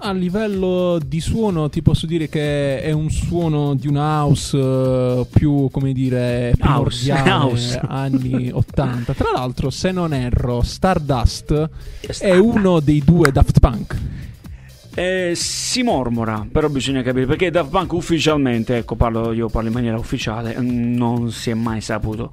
A 0.00 0.12
livello 0.12 1.00
di 1.04 1.20
suono 1.20 1.68
ti 1.68 1.82
posso 1.82 2.06
dire 2.06 2.28
che 2.28 2.80
è 2.80 2.92
un 2.92 3.10
suono 3.10 3.74
di 3.74 3.88
una 3.88 4.22
house 4.22 4.56
eh, 4.56 5.26
più, 5.28 5.68
come 5.72 5.92
dire, 5.92 6.52
primordiale, 6.56 7.30
house. 7.30 7.80
anni 7.88 8.48
80. 8.48 9.12
Tra 9.12 9.32
l'altro, 9.34 9.70
se 9.70 9.90
non 9.90 10.14
erro, 10.14 10.62
Stardust 10.62 11.70
è 12.20 12.36
uno 12.36 12.78
dei 12.78 13.02
due 13.04 13.32
Daft 13.32 13.58
Punk. 13.58 13.96
Eh, 14.94 15.32
si 15.34 15.82
mormora, 15.82 16.46
però 16.50 16.68
bisogna 16.68 17.02
capire 17.02 17.26
perché 17.26 17.50
Daft 17.50 17.70
Punk 17.70 17.92
ufficialmente, 17.92 18.76
ecco, 18.76 18.94
parlo, 18.94 19.32
io 19.32 19.48
parlo 19.48 19.68
in 19.68 19.74
maniera 19.74 19.98
ufficiale, 19.98 20.60
non 20.60 21.32
si 21.32 21.50
è 21.50 21.54
mai 21.54 21.80
saputo 21.80 22.30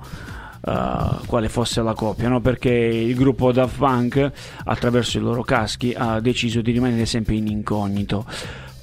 eh, 0.65 1.25
quale 1.25 1.49
fosse 1.49 1.81
la 1.81 1.93
coppia, 1.93 2.27
no? 2.29 2.41
perché 2.41 2.71
il 2.71 3.15
gruppo 3.15 3.51
Daft 3.51 3.77
Punk, 3.77 4.31
attraverso 4.65 5.17
i 5.17 5.21
loro 5.21 5.43
caschi, 5.43 5.93
ha 5.95 6.19
deciso 6.19 6.61
di 6.61 6.71
rimanere 6.71 7.05
sempre 7.05 7.35
in 7.35 7.47
incognito. 7.47 8.25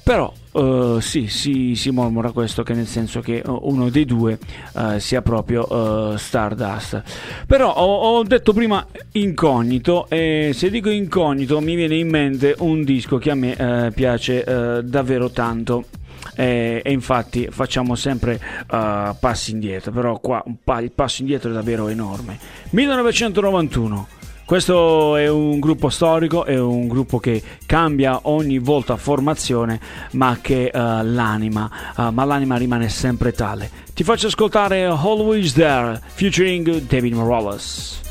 Però 0.03 0.33
eh, 0.51 0.97
sì, 0.99 1.27
si, 1.27 1.75
si 1.75 1.89
mormora 1.91 2.31
questo, 2.31 2.61
che 2.61 2.73
nel 2.73 2.87
senso 2.87 3.21
che 3.21 3.37
eh, 3.37 3.43
uno 3.45 3.89
dei 3.89 4.03
due 4.03 4.37
eh, 4.75 4.99
sia 4.99 5.21
proprio 5.21 6.13
eh, 6.13 6.17
Stardust. 6.17 7.01
Però 7.47 7.73
ho, 7.73 8.17
ho 8.17 8.23
detto 8.23 8.51
prima 8.51 8.85
incognito, 9.13 10.07
e 10.09 10.51
se 10.53 10.69
dico 10.69 10.89
incognito 10.89 11.61
mi 11.61 11.75
viene 11.75 11.95
in 11.95 12.09
mente 12.09 12.53
un 12.59 12.83
disco 12.83 13.17
che 13.17 13.31
a 13.31 13.35
me 13.35 13.91
piace 13.95 14.43
davvero 14.83 15.29
tanto. 15.31 15.85
E, 16.35 16.81
e 16.83 16.91
infatti 16.91 17.47
facciamo 17.51 17.95
sempre 17.95 18.39
eh, 18.71 19.15
passi 19.19 19.51
indietro, 19.51 19.91
però 19.91 20.19
qua 20.19 20.43
pa- 20.63 20.81
il 20.81 20.91
passo 20.91 21.21
indietro 21.21 21.49
è 21.49 21.53
davvero 21.53 21.87
enorme. 21.87 22.37
1991. 22.71 24.07
Questo 24.45 25.15
è 25.15 25.29
un 25.29 25.59
gruppo 25.59 25.89
storico, 25.89 26.43
è 26.43 26.59
un 26.59 26.87
gruppo 26.89 27.17
che 27.17 27.41
cambia 27.65 28.19
ogni 28.23 28.59
volta 28.59 28.97
formazione, 28.97 29.79
ma 30.11 30.37
che 30.41 30.65
eh, 30.65 30.71
l'anima, 30.73 31.69
eh, 31.97 32.11
ma 32.11 32.25
l'anima 32.25 32.57
rimane 32.57 32.89
sempre 32.89 33.31
tale. 33.31 33.71
Ti 33.93 34.03
faccio 34.03 34.27
ascoltare 34.27 34.83
Always 34.83 35.53
There, 35.53 36.01
featuring 36.13 36.81
David 36.87 37.13
Morales. 37.13 38.01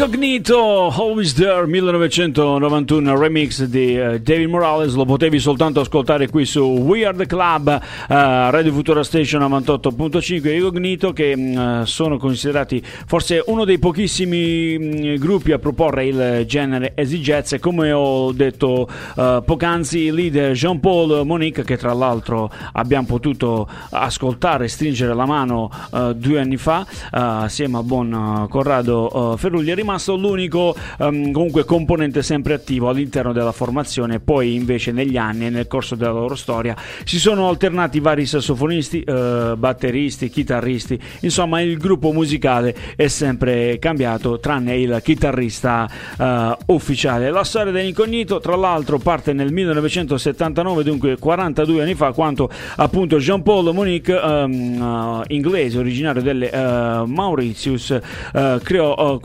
Incognito, 0.00 0.90
Always 0.96 1.34
There 1.34 1.66
1991 1.66 3.18
remix 3.18 3.64
di 3.64 4.00
eh, 4.00 4.18
David 4.18 4.48
Morales, 4.48 4.94
lo 4.94 5.04
potevi 5.04 5.38
soltanto 5.38 5.80
ascoltare 5.80 6.30
qui 6.30 6.46
su 6.46 6.62
We 6.62 7.04
Are 7.04 7.14
The 7.14 7.26
Club, 7.26 7.68
eh, 7.68 7.80
Radio 8.08 8.72
Futura 8.72 9.04
Station 9.04 9.42
98.5 9.42 10.54
Incognito 10.54 11.12
che 11.12 11.36
mh, 11.36 11.82
sono 11.82 12.16
considerati 12.16 12.82
forse 12.82 13.42
uno 13.44 13.66
dei 13.66 13.78
pochissimi 13.78 14.78
mh, 14.78 15.14
gruppi 15.18 15.52
a 15.52 15.58
proporre 15.58 16.06
il 16.06 16.44
genere 16.46 16.92
easy 16.94 17.18
jazz. 17.18 17.52
E 17.52 17.58
come 17.58 17.92
ho 17.92 18.32
detto 18.32 18.88
eh, 19.18 19.42
poc'anzi 19.44 20.04
il 20.04 20.14
leader 20.14 20.52
Jean-Paul 20.52 21.26
Monique 21.26 21.62
che 21.62 21.76
tra 21.76 21.92
l'altro 21.92 22.50
abbiamo 22.72 23.06
potuto 23.06 23.68
ascoltare 23.90 24.64
e 24.64 24.68
stringere 24.68 25.12
la 25.12 25.26
mano 25.26 25.70
due 26.14 26.40
anni 26.40 26.56
fa 26.56 26.86
assieme 27.10 27.76
a 27.76 27.82
buon 27.82 28.46
Corrado 28.48 29.36
Ferrugli 29.36 29.70
l'unico 30.16 30.74
ehm, 30.98 31.32
comunque 31.32 31.64
componente 31.64 32.22
sempre 32.22 32.54
attivo 32.54 32.88
all'interno 32.88 33.32
della 33.32 33.52
formazione. 33.52 34.20
Poi 34.20 34.54
invece 34.54 34.92
negli 34.92 35.16
anni 35.16 35.46
e 35.46 35.50
nel 35.50 35.66
corso 35.66 35.94
della 35.94 36.12
loro 36.12 36.34
storia 36.34 36.76
si 37.04 37.18
sono 37.18 37.48
alternati 37.48 38.00
vari 38.00 38.26
sassofonisti 38.26 39.02
eh, 39.02 39.54
batteristi 39.56 40.28
chitarristi. 40.28 40.98
Insomma 41.20 41.60
il 41.60 41.76
gruppo 41.78 42.12
musicale 42.12 42.74
è 42.96 43.08
sempre 43.08 43.78
cambiato 43.78 44.38
tranne 44.38 44.76
il 44.76 45.00
chitarrista 45.02 45.88
eh, 46.18 46.56
ufficiale. 46.66 47.30
La 47.30 47.44
storia 47.44 47.72
dell'incognito 47.72 48.40
tra 48.40 48.56
l'altro 48.56 48.98
parte 48.98 49.32
nel 49.32 49.52
1979 49.52 50.82
dunque 50.84 51.18
42 51.18 51.82
anni 51.82 51.94
fa 51.94 52.12
quando 52.12 52.50
appunto 52.76 53.18
Jean-Paul 53.18 53.72
Monique 53.72 54.20
ehm, 54.20 55.22
eh, 55.28 55.34
inglese 55.34 55.78
originario 55.78 56.22
delle 56.22 56.50
eh, 56.50 57.02
Mauritius 57.06 57.90
eh, 57.90 58.60
creò 58.62 59.14
eh, 59.14 59.20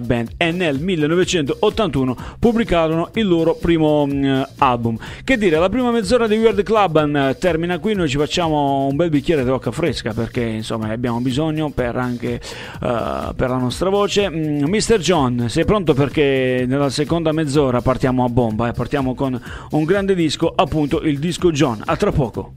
band 0.00 0.30
e 0.36 0.50
nel 0.50 0.78
1981 0.78 2.16
pubblicarono 2.38 3.10
il 3.14 3.26
loro 3.26 3.54
primo 3.54 4.06
mm, 4.06 4.42
album. 4.58 4.98
Che 5.24 5.36
dire, 5.36 5.58
la 5.58 5.68
prima 5.68 5.90
mezz'ora 5.90 6.26
di 6.26 6.36
Weird 6.36 6.62
Club 6.62 7.14
eh, 7.14 7.36
termina 7.38 7.78
qui, 7.78 7.94
noi 7.94 8.08
ci 8.08 8.16
facciamo 8.16 8.86
un 8.86 8.96
bel 8.96 9.10
bicchiere 9.10 9.44
d'acqua 9.44 9.70
fresca 9.70 10.12
perché 10.12 10.42
insomma 10.42 10.90
abbiamo 10.90 11.20
bisogno 11.20 11.70
per 11.70 11.96
anche 11.96 12.34
eh, 12.34 12.40
per 12.80 13.48
la 13.48 13.58
nostra 13.58 13.90
voce. 13.90 14.30
Mm, 14.30 14.64
Mr. 14.64 14.98
John, 14.98 15.46
sei 15.48 15.64
pronto 15.64 15.94
perché 15.94 16.64
nella 16.66 16.90
seconda 16.90 17.32
mezz'ora 17.32 17.80
partiamo 17.80 18.24
a 18.24 18.28
bomba 18.28 18.68
e 18.68 18.72
partiamo 18.72 19.14
con 19.14 19.40
un 19.70 19.84
grande 19.84 20.14
disco, 20.14 20.52
appunto 20.54 21.02
il 21.02 21.18
disco 21.18 21.50
John. 21.50 21.82
A 21.84 21.96
tra 21.96 22.12
poco. 22.12 22.54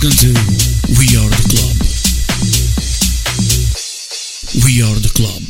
Welcome 0.00 0.16
to 0.16 0.28
We 0.96 1.06
Are 1.16 1.28
the 1.28 1.42
Club. 1.50 1.76
We 4.64 4.80
Are 4.82 5.00
the 5.00 5.10
Club. 5.12 5.47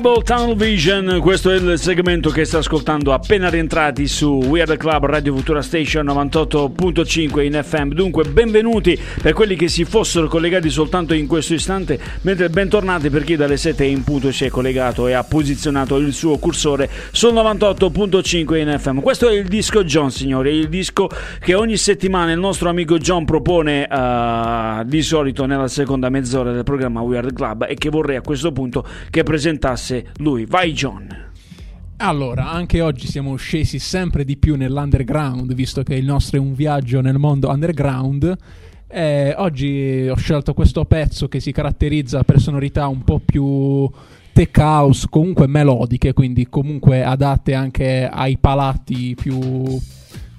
Double 0.00 0.22
Tunnel 0.22 0.54
Vision, 0.54 1.18
questo 1.20 1.50
è 1.50 1.56
il 1.56 1.76
segmento 1.76 2.30
che 2.30 2.44
sta 2.44 2.58
ascoltando 2.58 3.12
appena 3.12 3.48
rientrati 3.48 4.06
su 4.06 4.40
We 4.46 4.60
Are 4.60 4.70
The 4.70 4.76
Club 4.76 5.06
Radio 5.06 5.34
Futura 5.34 5.60
Station 5.60 6.06
98.5 6.06 7.40
in 7.42 7.60
FM. 7.60 7.88
Dunque, 7.94 8.22
benvenuti 8.22 8.96
per 9.20 9.32
quelli 9.32 9.56
che 9.56 9.66
si 9.66 9.84
fossero 9.84 10.28
collegati 10.28 10.70
soltanto 10.70 11.14
in 11.14 11.26
questo 11.26 11.54
istante, 11.54 11.98
mentre 12.20 12.48
bentornati 12.48 13.10
per 13.10 13.24
chi 13.24 13.34
dalle 13.34 13.56
7 13.56 13.84
in 13.86 14.04
punto 14.04 14.30
si 14.30 14.44
è 14.44 14.50
collegato 14.50 15.08
e 15.08 15.14
ha 15.14 15.24
posizionato 15.24 15.96
il 15.96 16.12
suo 16.12 16.38
cursore 16.38 16.88
sul 17.10 17.32
98.5 17.32 18.54
in 18.54 18.78
FM. 18.78 19.00
Questo 19.00 19.28
è 19.28 19.32
il 19.32 19.48
disco 19.48 19.82
John, 19.82 20.12
signori, 20.12 20.54
il 20.54 20.68
disco 20.68 21.08
che 21.40 21.54
ogni 21.54 21.76
settimana 21.76 22.30
il 22.30 22.38
nostro 22.38 22.68
amico 22.68 22.98
John 22.98 23.24
propone 23.24 23.88
eh, 23.88 24.82
di 24.84 25.02
solito 25.02 25.44
nella 25.44 25.66
seconda 25.66 26.08
mezz'ora 26.08 26.52
del 26.52 26.62
programma 26.62 27.00
We 27.00 27.16
Are 27.16 27.26
The 27.26 27.34
Club 27.34 27.66
e 27.68 27.74
che 27.74 27.90
vorrei 27.90 28.14
a 28.14 28.20
questo 28.20 28.52
punto 28.52 28.86
che 29.10 29.24
presentasse 29.24 29.87
lui. 30.18 30.44
Vai 30.46 30.72
John. 30.72 31.26
Allora, 32.00 32.50
anche 32.50 32.80
oggi 32.80 33.08
siamo 33.08 33.34
scesi 33.34 33.80
sempre 33.80 34.24
di 34.24 34.36
più 34.36 34.54
nell'underground, 34.54 35.52
visto 35.52 35.82
che 35.82 35.94
il 35.94 36.04
nostro 36.04 36.36
è 36.36 36.40
un 36.40 36.54
viaggio 36.54 37.00
nel 37.00 37.18
mondo 37.18 37.48
underground. 37.48 38.36
Eh, 38.86 39.34
oggi 39.36 40.06
ho 40.08 40.14
scelto 40.16 40.54
questo 40.54 40.84
pezzo 40.84 41.26
che 41.28 41.40
si 41.40 41.50
caratterizza 41.50 42.22
per 42.22 42.40
sonorità 42.40 42.86
un 42.86 43.02
po' 43.02 43.18
più 43.18 43.90
tech 44.32 44.56
house, 44.58 45.08
comunque 45.10 45.48
melodiche, 45.48 46.12
quindi 46.12 46.46
comunque 46.48 47.02
adatte 47.02 47.54
anche 47.54 48.08
ai 48.08 48.38
palati 48.38 49.16
più, 49.20 49.36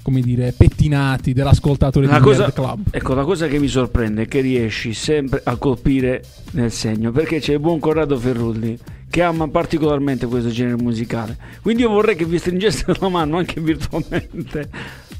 come 0.02 0.22
dire, 0.22 0.54
pettinati 0.54 1.34
dell'ascoltatore 1.34 2.08
di 2.08 2.12
La 2.14 2.22
cosa, 2.22 2.44
Weird 2.44 2.54
Club. 2.54 2.88
ecco, 2.92 3.14
la 3.14 3.26
cosa 3.26 3.48
che 3.48 3.60
mi 3.60 3.68
sorprende 3.68 4.22
è 4.22 4.28
che 4.30 4.40
riesci 4.40 4.94
sempre 4.94 5.42
a 5.44 5.58
colpire 5.58 6.24
nel 6.52 6.72
segno, 6.72 7.12
perché 7.12 7.40
c'è 7.40 7.52
il 7.52 7.60
buon 7.60 7.80
Corrado 7.80 8.18
Ferrulli 8.18 8.78
che 9.10 9.22
ama 9.24 9.48
particolarmente 9.48 10.28
questo 10.28 10.50
genere 10.50 10.82
musicale. 10.82 11.36
Quindi 11.62 11.82
io 11.84 11.90
vorrei 11.90 12.16
che 12.16 12.26
vi 12.26 12.38
stringeste 12.38 12.94
la 13.00 13.10
mano 13.10 13.38
anche 13.38 13.60
virtualmente, 13.60 14.70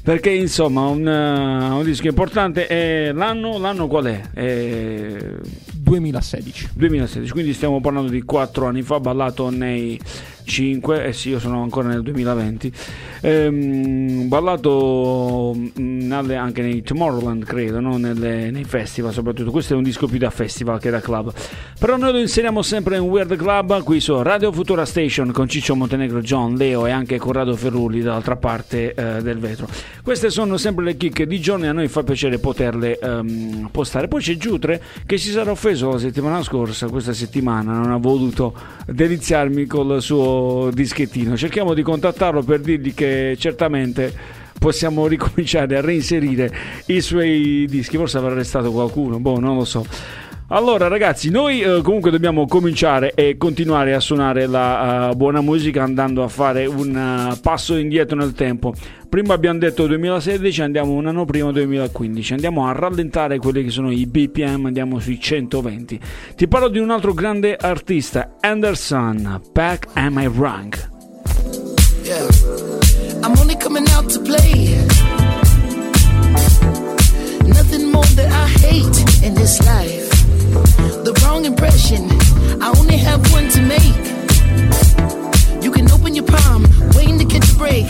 perché 0.02 0.30
insomma 0.30 0.86
un, 0.86 1.06
uh, 1.06 1.76
un 1.76 1.84
disco 1.84 2.06
importante. 2.06 2.66
E 2.68 3.12
l'anno, 3.12 3.58
l'anno 3.58 3.88
qual 3.88 4.04
è? 4.04 4.20
È 4.32 5.16
2016. 5.72 6.70
2016, 6.74 7.32
quindi 7.32 7.52
stiamo 7.52 7.80
parlando 7.80 8.10
di 8.10 8.22
4 8.22 8.66
anni 8.66 8.82
fa, 8.82 9.00
ballato 9.00 9.50
nei 9.50 10.00
5, 10.44 11.04
eh 11.04 11.12
sì, 11.12 11.30
io 11.30 11.38
sono 11.38 11.62
ancora 11.62 11.88
nel 11.88 12.02
2020, 12.02 12.72
ehm, 13.20 14.28
ballato 14.28 15.54
mh, 15.74 16.12
alle- 16.12 16.36
anche 16.36 16.62
nei 16.62 16.82
Tomorrowland, 16.82 17.44
credo, 17.44 17.80
no? 17.80 17.96
Nelle- 17.96 18.50
nei 18.50 18.64
festival 18.64 19.12
soprattutto. 19.12 19.50
Questo 19.50 19.74
è 19.74 19.76
un 19.76 19.82
disco 19.82 20.06
più 20.06 20.18
da 20.18 20.30
festival 20.30 20.80
che 20.80 20.90
da 20.90 21.00
club. 21.00 21.32
Però 21.78 21.96
noi 21.96 22.12
lo 22.12 22.18
inseriamo 22.18 22.62
sempre 22.62 22.96
in 22.96 23.02
Weird 23.02 23.36
Club, 23.36 23.82
qui 23.82 24.00
su 24.00 24.20
Radio 24.22 24.52
Futura 24.52 24.84
Station 24.84 25.32
con 25.32 25.48
Ciccio 25.48 25.74
Montenegro, 25.74 26.20
John, 26.20 26.54
Leo 26.54 26.86
e 26.86 26.90
anche 26.90 27.18
Corrado 27.18 27.54
Ferrulli 27.56 28.00
dall'altra 28.00 28.36
parte 28.36 28.94
eh, 28.94 29.22
del 29.22 29.38
vetro. 29.38 29.68
Queste 30.02 30.30
sono 30.30 30.56
sempre 30.56 30.84
le 30.84 30.96
chicche 30.96 31.26
di 31.26 31.38
John 31.38 31.64
e 31.64 31.68
a 31.68 31.72
noi 31.72 31.88
fa 31.88 32.02
piacere 32.02 32.38
poterle 32.38 32.98
ehm, 32.98 33.68
postare. 33.70 34.08
Poi 34.08 34.20
c'è 34.20 34.36
Giutre 34.36 34.82
che 35.06 35.18
si 35.18 35.30
sarà 35.30 35.50
offeso 35.50 35.90
la 35.90 35.98
settimana 35.98 36.42
scorsa, 36.42 36.88
questa 36.88 37.12
settimana 37.12 37.72
non 37.72 37.90
ha 37.92 37.96
voluto 37.96 38.54
deliziarmi 38.86 39.66
col 39.66 40.00
suo 40.00 40.29
dischettino. 40.72 41.36
Cerchiamo 41.36 41.74
di 41.74 41.82
contattarlo 41.82 42.42
per 42.42 42.60
dirgli 42.60 42.94
che 42.94 43.36
certamente 43.38 44.12
possiamo 44.58 45.06
ricominciare 45.06 45.76
a 45.76 45.80
reinserire 45.80 46.52
i 46.86 47.00
suoi 47.00 47.66
dischi. 47.68 47.96
Forse 47.96 48.18
avrà 48.18 48.32
arrestato 48.32 48.70
qualcuno, 48.70 49.18
boh, 49.18 49.38
non 49.40 49.56
lo 49.56 49.64
so. 49.64 49.84
Allora 50.52 50.88
ragazzi, 50.88 51.30
noi 51.30 51.60
eh, 51.60 51.80
comunque 51.80 52.10
dobbiamo 52.10 52.44
cominciare 52.48 53.14
e 53.14 53.36
continuare 53.36 53.94
a 53.94 54.00
suonare 54.00 54.46
la 54.46 55.10
eh, 55.10 55.14
buona 55.14 55.40
musica 55.40 55.84
andando 55.84 56.24
a 56.24 56.28
fare 56.28 56.66
un 56.66 56.96
eh, 56.96 57.38
passo 57.40 57.76
indietro 57.76 58.16
nel 58.16 58.32
tempo. 58.32 58.74
Prima 59.08 59.32
abbiamo 59.32 59.60
detto 59.60 59.86
2016, 59.86 60.62
andiamo 60.62 60.90
un 60.94 61.06
anno 61.06 61.24
prima 61.24 61.52
2015, 61.52 62.32
andiamo 62.32 62.66
a 62.66 62.72
rallentare 62.72 63.38
quelli 63.38 63.62
che 63.62 63.70
sono 63.70 63.92
i 63.92 64.06
BPM, 64.06 64.66
andiamo 64.66 64.98
sui 64.98 65.20
120. 65.20 66.00
Ti 66.34 66.48
parlo 66.48 66.66
di 66.66 66.80
un 66.80 66.90
altro 66.90 67.14
grande 67.14 67.54
artista, 67.54 68.34
Anderson, 68.40 69.40
Pack 69.52 69.86
Am 69.92 70.18
I 70.18 70.26
Wrong? 70.26 70.74
Yeah. 72.02 72.26
I'm 73.22 73.38
only 73.38 73.56
coming 73.56 73.86
out 73.94 74.12
to 74.12 74.20
play. 74.20 74.84
Nothing 77.46 77.92
more 77.92 78.06
that 78.16 78.32
I 78.32 78.48
hate 78.66 79.24
in 79.24 79.34
this 79.34 79.60
life. 79.64 80.09
The 80.50 81.12
wrong 81.24 81.44
impression. 81.44 82.08
I 82.60 82.72
only 82.76 82.96
have 82.96 83.20
one 83.32 83.48
to 83.50 83.62
make. 83.62 83.96
You 85.62 85.70
can 85.70 85.90
open 85.92 86.14
your 86.14 86.24
palm, 86.24 86.66
waiting 86.96 87.18
to 87.18 87.24
catch 87.24 87.48
a 87.52 87.54
break. 87.56 87.86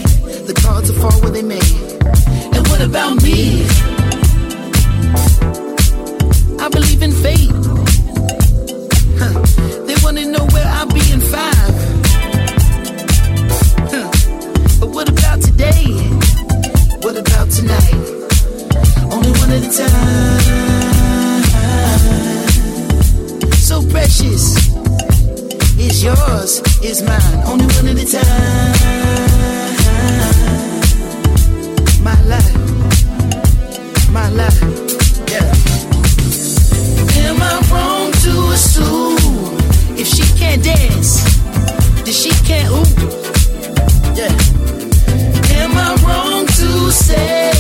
The 0.47 0.55
cards 0.63 0.93
will 0.93 1.01
fall 1.01 1.21
where 1.23 1.31
they 1.31 1.43
may. 1.43 1.69
And 2.55 2.67
what 2.69 2.83
about 2.83 3.23
me? 3.23 3.65
I 6.61 6.69
believe 6.69 7.03
in 7.03 7.13
fate. 7.13 7.51
Huh. 9.21 9.35
They 9.87 9.97
wanna 10.05 10.27
know 10.27 10.45
where 10.53 10.67
I'll 10.67 10.87
be 10.87 11.05
in 11.11 11.21
five. 11.21 11.75
Huh. 13.93 14.11
But 14.81 14.91
what 14.91 15.09
about 15.09 15.41
today? 15.41 15.85
What 17.01 17.17
about 17.17 17.51
tonight? 17.51 17.95
Only 19.11 19.33
one 19.41 19.51
at 19.51 19.65
a 19.65 19.71
time. 19.79 20.40
Precious. 24.11 24.57
It's 25.79 26.03
yours, 26.03 26.61
it's 26.83 27.03
mine. 27.03 27.43
Only 27.47 27.67
one 27.77 27.89
at 27.89 27.99
a 27.99 28.07
time. 28.07 28.75
My 32.03 32.21
life. 32.23 32.55
My 34.11 34.29
life. 34.31 34.61
Yeah. 35.31 35.47
Am 37.25 37.41
I 37.41 37.55
wrong 37.71 38.13
to 38.25 38.33
assume 38.55 39.57
if 39.97 40.07
she 40.09 40.25
can't 40.39 40.63
dance, 40.63 41.23
then 42.05 42.15
she 42.15 42.31
can't 42.45 42.71
ooh? 42.71 42.91
Yeah. 44.19 44.35
Am 45.63 45.73
I 45.77 45.95
wrong 46.05 46.47
to 46.47 46.91
say 46.91 47.53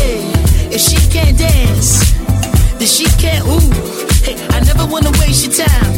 if 0.74 0.80
she 0.80 0.98
can't 1.10 1.38
dance, 1.38 2.12
then 2.78 2.88
she 2.88 3.04
can't 3.20 3.46
ooh? 3.46 4.09
Hey, 4.30 4.38
I 4.50 4.60
never 4.60 4.86
wanna 4.86 5.10
waste 5.18 5.42
your 5.44 5.54
time. 5.66 5.92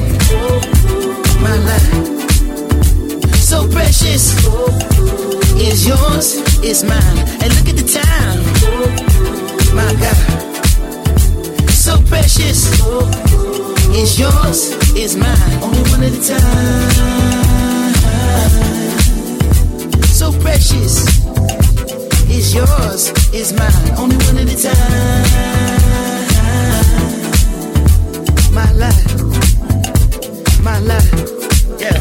My 1.43 1.55
life, 1.69 1.93
so 3.37 3.69
precious, 3.69 4.33
is 5.61 5.87
yours, 5.87 6.37
is 6.65 6.83
mine. 6.83 7.19
And 7.43 7.53
look 7.57 7.69
at 7.69 7.77
the 7.77 7.85
time, 8.01 8.41
my 9.77 9.93
God, 10.01 10.17
so 11.69 12.01
precious, 12.09 12.73
is 14.01 14.19
yours, 14.19 14.73
is 14.97 15.15
mine. 15.15 15.63
Only 15.63 15.83
one 15.91 16.03
at 16.03 16.15
a 16.17 16.23
time, 16.33 17.13
so 20.05 20.33
precious 20.41 21.05
is 22.31 22.55
yours, 22.55 23.13
is 23.35 23.53
mine. 23.53 23.91
Only 23.99 24.17
one 24.25 24.39
at 24.39 24.49
a 24.49 24.57
time. 24.57 26.02
My 28.53 28.71
life, 28.73 29.15
my 30.63 30.79
life, 30.81 31.13
yeah. 31.81 31.99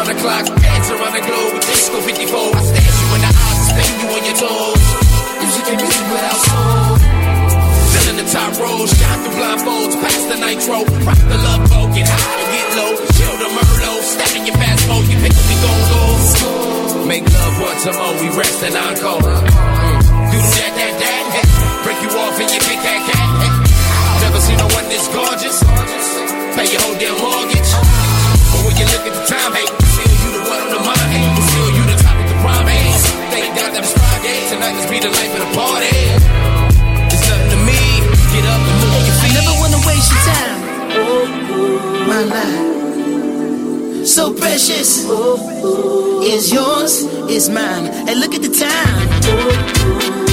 The 0.00 0.16
clock, 0.16 0.44
the 0.44 1.20
globe 1.24 1.60
disco 1.60 2.00
54. 2.00 2.56
I 2.56 2.62
stare 2.62 2.82
you 2.98 3.14
in 3.14 3.20
the 3.20 3.30
eyes 3.30 3.66
you 4.02 4.08
on 4.10 4.22
your 4.24 4.34
toes. 4.34 4.84
Music 5.40 5.66
soul. 6.40 7.00
The 8.10 8.26
top 8.32 8.58
rows, 8.58 8.90
the 8.90 9.30
blindfolds, 9.30 9.94
past 10.02 10.28
the 10.28 10.36
nitro. 10.36 10.84
Rock 11.06 11.18
the 11.28 11.38
love 11.38 11.70
boat, 11.70 11.94
get 11.94 12.08
high 12.08 12.40
and 12.42 12.52
get 12.52 12.76
low. 12.76 13.09
The 13.40 13.48
Merlot, 13.48 14.04
step 14.04 14.36
in 14.36 14.44
your 14.44 14.56
fast 14.60 14.84
mode, 14.84 15.08
you 15.08 15.16
pick 15.16 15.32
what 15.32 15.46
we 15.48 15.56
gon' 15.64 15.82
go. 15.88 17.08
Make 17.08 17.24
love 17.24 17.56
once 17.56 17.88
a 17.88 17.92
more, 17.96 18.12
we 18.20 18.28
rest 18.36 18.60
and 18.60 18.76
encore. 18.76 19.16
Mm. 19.16 20.28
Do 20.28 20.36
that, 20.36 20.72
that, 20.76 20.94
that, 21.00 21.24
hey. 21.32 21.48
Break 21.80 21.98
you 22.04 22.12
off 22.20 22.36
and 22.36 22.52
you 22.52 22.60
pick 22.68 22.80
that 22.84 23.00
cat. 23.08 23.28
Hey. 23.40 23.48
Never 24.20 24.40
seen 24.44 24.60
no 24.60 24.68
one 24.76 24.84
this 24.92 25.08
gorgeous. 25.08 25.56
Pay 26.52 26.68
your 26.68 26.84
whole 26.84 27.00
damn 27.00 27.16
mortgage. 27.16 27.70
But 28.52 28.60
when 28.68 28.76
you 28.76 28.84
look 28.92 29.08
at 29.08 29.14
the 29.16 29.24
time, 29.24 29.52
hey, 29.56 29.64
still 29.88 30.16
you 30.20 30.30
the 30.36 30.42
one 30.44 30.60
on 30.60 30.70
the 30.76 30.80
mind, 30.84 31.08
hey, 31.08 31.24
still 31.40 31.70
you 31.80 31.84
the 31.88 31.96
topic 31.96 32.28
of 32.28 32.38
prime, 32.44 32.68
hey. 32.68 32.92
Thank 33.32 33.56
God 33.56 33.70
that 33.72 33.82
it's 33.88 33.96
Friday, 33.96 34.36
tonight 34.52 34.76
let's 34.76 34.84
be 34.92 35.00
the 35.00 35.08
life 35.16 35.32
of 35.32 35.40
the 35.48 35.52
party. 35.56 35.96
It's 37.08 37.24
nothing 37.24 37.50
to 37.56 37.60
me, 37.64 37.80
get 38.36 38.44
up 38.52 38.60
and 38.68 38.76
move 38.84 39.00
your 39.00 39.16
I 39.16 39.28
never 39.32 39.54
wanna 39.64 39.80
waste 39.88 40.12
your 40.12 40.24
time. 40.28 40.60
My 42.04 42.20
life, 42.28 42.89
so 44.10 44.34
precious. 44.34 45.04
Is 46.24 46.52
yours, 46.52 47.04
is 47.30 47.48
mine. 47.48 47.86
And 48.08 48.18
look 48.18 48.34
at 48.34 48.42
the 48.42 48.50
time. 48.50 49.08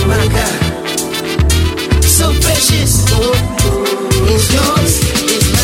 My 0.07 0.28
God. 0.34 2.03
So 2.03 2.32
precious. 2.41 3.05
Is 4.34 4.53
yours, 4.53 4.93
is 5.32 5.51
mine. 5.51 5.57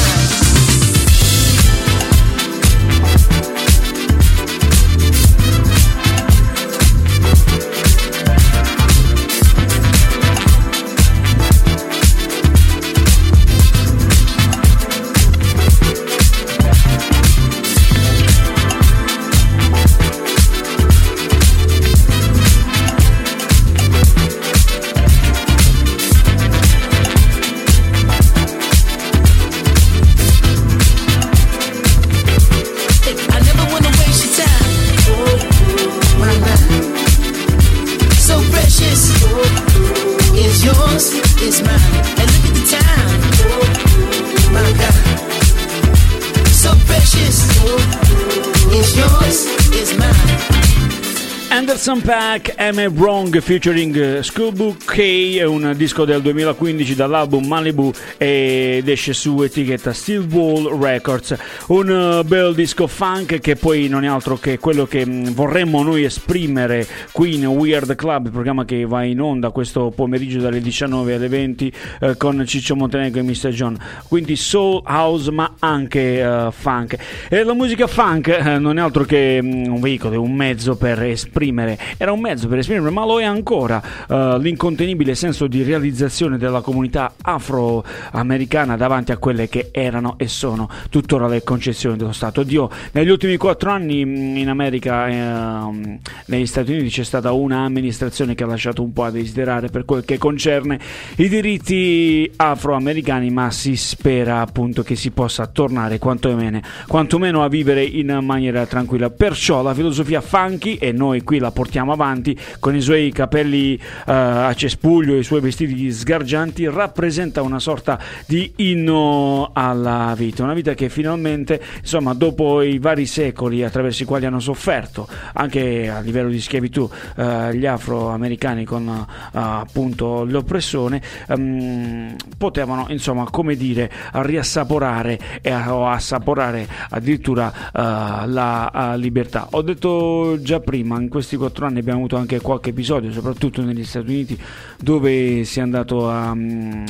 Anderson 52.33 52.52
I 52.65 52.87
Wrong 52.87 53.37
featuring 53.41 53.93
eh, 53.97 54.23
Schoolbook 54.23 54.85
K, 54.85 55.35
è 55.35 55.43
un 55.43 55.73
disco 55.75 56.05
del 56.05 56.21
2015 56.21 56.95
dall'album 56.95 57.45
Malibu 57.45 57.91
ed 58.15 58.87
esce 58.87 59.11
su 59.11 59.41
etichetta 59.41 59.91
Steel 59.91 60.25
Wall 60.31 60.79
Records, 60.79 61.35
un 61.67 61.89
eh, 61.89 62.23
bel 62.23 62.55
disco 62.55 62.87
funk 62.87 63.39
che 63.41 63.57
poi 63.57 63.89
non 63.89 64.05
è 64.05 64.07
altro 64.07 64.37
che 64.37 64.59
quello 64.59 64.85
che 64.85 65.05
mh, 65.05 65.33
vorremmo 65.33 65.83
noi 65.83 66.05
esprimere 66.05 66.87
qui 67.11 67.35
in 67.35 67.45
Weird 67.47 67.95
Club, 67.95 68.27
il 68.27 68.31
programma 68.31 68.63
che 68.63 68.85
va 68.85 69.03
in 69.03 69.19
onda 69.19 69.49
questo 69.49 69.91
pomeriggio 69.93 70.39
dalle 70.39 70.61
19 70.61 71.15
alle 71.15 71.27
20 71.27 71.73
eh, 71.99 72.15
con 72.15 72.45
Ciccio 72.45 72.77
Montenegro 72.77 73.19
e 73.19 73.23
Mr. 73.23 73.49
John, 73.49 73.77
quindi 74.07 74.37
soul, 74.37 74.81
house 74.85 75.29
ma 75.31 75.55
anche 75.59 76.21
eh, 76.21 76.47
funk. 76.51 76.95
E 77.27 77.43
la 77.43 77.53
musica 77.53 77.87
funk 77.87 78.29
non 78.57 78.77
è 78.77 78.81
altro 78.81 79.03
che 79.03 79.41
mh, 79.41 79.67
un 79.67 79.81
veicolo, 79.81 80.21
un 80.21 80.33
mezzo 80.33 80.77
per 80.77 81.03
esprimere, 81.03 81.77
era 81.97 82.13
un 82.13 82.21
mezzo 82.21 82.51
per 82.53 82.61
esprimere, 82.61 82.91
ma 82.91 83.03
lo 83.03 83.19
è 83.19 83.23
ancora 83.23 83.81
eh, 84.07 84.37
l'incontenibile 84.39 85.15
senso 85.15 85.47
di 85.47 85.63
realizzazione 85.63 86.37
della 86.37 86.61
comunità 86.61 87.13
afroamericana 87.19 88.77
davanti 88.77 89.11
a 89.11 89.17
quelle 89.17 89.49
che 89.49 89.69
erano 89.71 90.15
e 90.17 90.27
sono 90.27 90.69
tuttora 90.91 91.27
le 91.27 91.43
concezioni 91.43 91.97
dello 91.97 92.11
Stato. 92.11 92.43
Dio, 92.43 92.69
negli 92.91 93.09
ultimi 93.09 93.37
quattro 93.37 93.71
anni 93.71 94.05
mh, 94.05 94.37
in 94.37 94.49
America, 94.49 95.07
ehm, 95.07 95.97
negli 96.27 96.45
Stati 96.45 96.73
Uniti 96.73 96.89
c'è 96.89 97.03
stata 97.03 97.31
una 97.31 97.61
amministrazione 97.61 98.35
che 98.35 98.43
ha 98.43 98.47
lasciato 98.47 98.83
un 98.83 98.93
po' 98.93 99.05
a 99.05 99.09
desiderare 99.09 99.69
per 99.69 99.83
quel 99.83 100.05
che 100.05 100.19
concerne 100.19 100.79
i 101.15 101.27
diritti 101.27 102.31
afroamericani, 102.35 103.31
ma 103.31 103.49
si 103.49 103.75
spera 103.75 104.41
appunto 104.41 104.83
che 104.83 104.95
si 104.95 105.09
possa 105.09 105.47
tornare 105.47 105.97
quantomeno, 105.97 106.61
quantomeno 106.85 107.43
a 107.43 107.47
vivere 107.47 107.83
in 107.83 108.19
maniera 108.21 108.67
tranquilla. 108.67 109.09
Perciò 109.09 109.63
la 109.63 109.73
filosofia 109.73 110.21
funky, 110.21 110.75
e 110.75 110.91
noi 110.91 111.23
qui 111.23 111.39
la 111.39 111.49
portiamo 111.49 111.91
avanti 111.91 112.37
con 112.59 112.75
i 112.75 112.81
suoi 112.81 113.11
capelli 113.11 113.75
eh, 113.75 113.81
a 114.05 114.53
cespuglio 114.53 115.15
e 115.15 115.19
i 115.19 115.23
suoi 115.23 115.41
vestiti 115.41 115.91
sgargianti, 115.91 116.67
rappresenta 116.67 117.41
una 117.41 117.59
sorta 117.59 117.99
di 118.25 118.53
inno 118.57 119.51
alla 119.53 120.13
vita, 120.15 120.43
una 120.43 120.53
vita 120.53 120.73
che 120.73 120.89
finalmente, 120.89 121.61
insomma, 121.79 122.13
dopo 122.13 122.61
i 122.61 122.79
vari 122.79 123.05
secoli 123.05 123.63
attraverso 123.63 124.03
i 124.03 124.05
quali 124.05 124.25
hanno 124.25 124.39
sofferto 124.39 125.07
anche 125.33 125.89
a 125.89 125.99
livello 125.99 126.29
di 126.29 126.39
schiavitù 126.39 126.89
eh, 127.15 127.55
gli 127.55 127.65
afroamericani 127.65 128.65
con 128.65 128.87
eh, 128.87 129.05
appunto 129.31 130.23
l'oppressione, 130.23 131.01
ehm, 131.27 132.15
potevano, 132.37 132.85
insomma, 132.89 133.25
come 133.29 133.55
dire, 133.55 133.91
riassaporare 134.13 135.19
e 135.41 135.51
a- 135.51 135.91
assaporare 135.91 136.67
addirittura 136.89 137.51
la 137.73 138.93
libertà. 138.95 139.47
Ho 139.51 139.61
detto 139.61 140.37
già 140.41 140.59
prima, 140.59 140.99
in 140.99 141.09
questi 141.09 141.35
quattro 141.35 141.65
anni 141.65 141.79
abbiamo 141.79 141.99
avuto 141.99 142.17
anche 142.17 142.32
qualche 142.41 142.69
episodio, 142.69 143.11
soprattutto 143.11 143.61
negli 143.61 143.83
Stati 143.83 144.09
Uniti, 144.09 144.39
dove 144.79 145.43
si 145.43 145.59
è 145.59 145.61
andato 145.61 146.09
a 146.09 146.33
mm, 146.33 146.85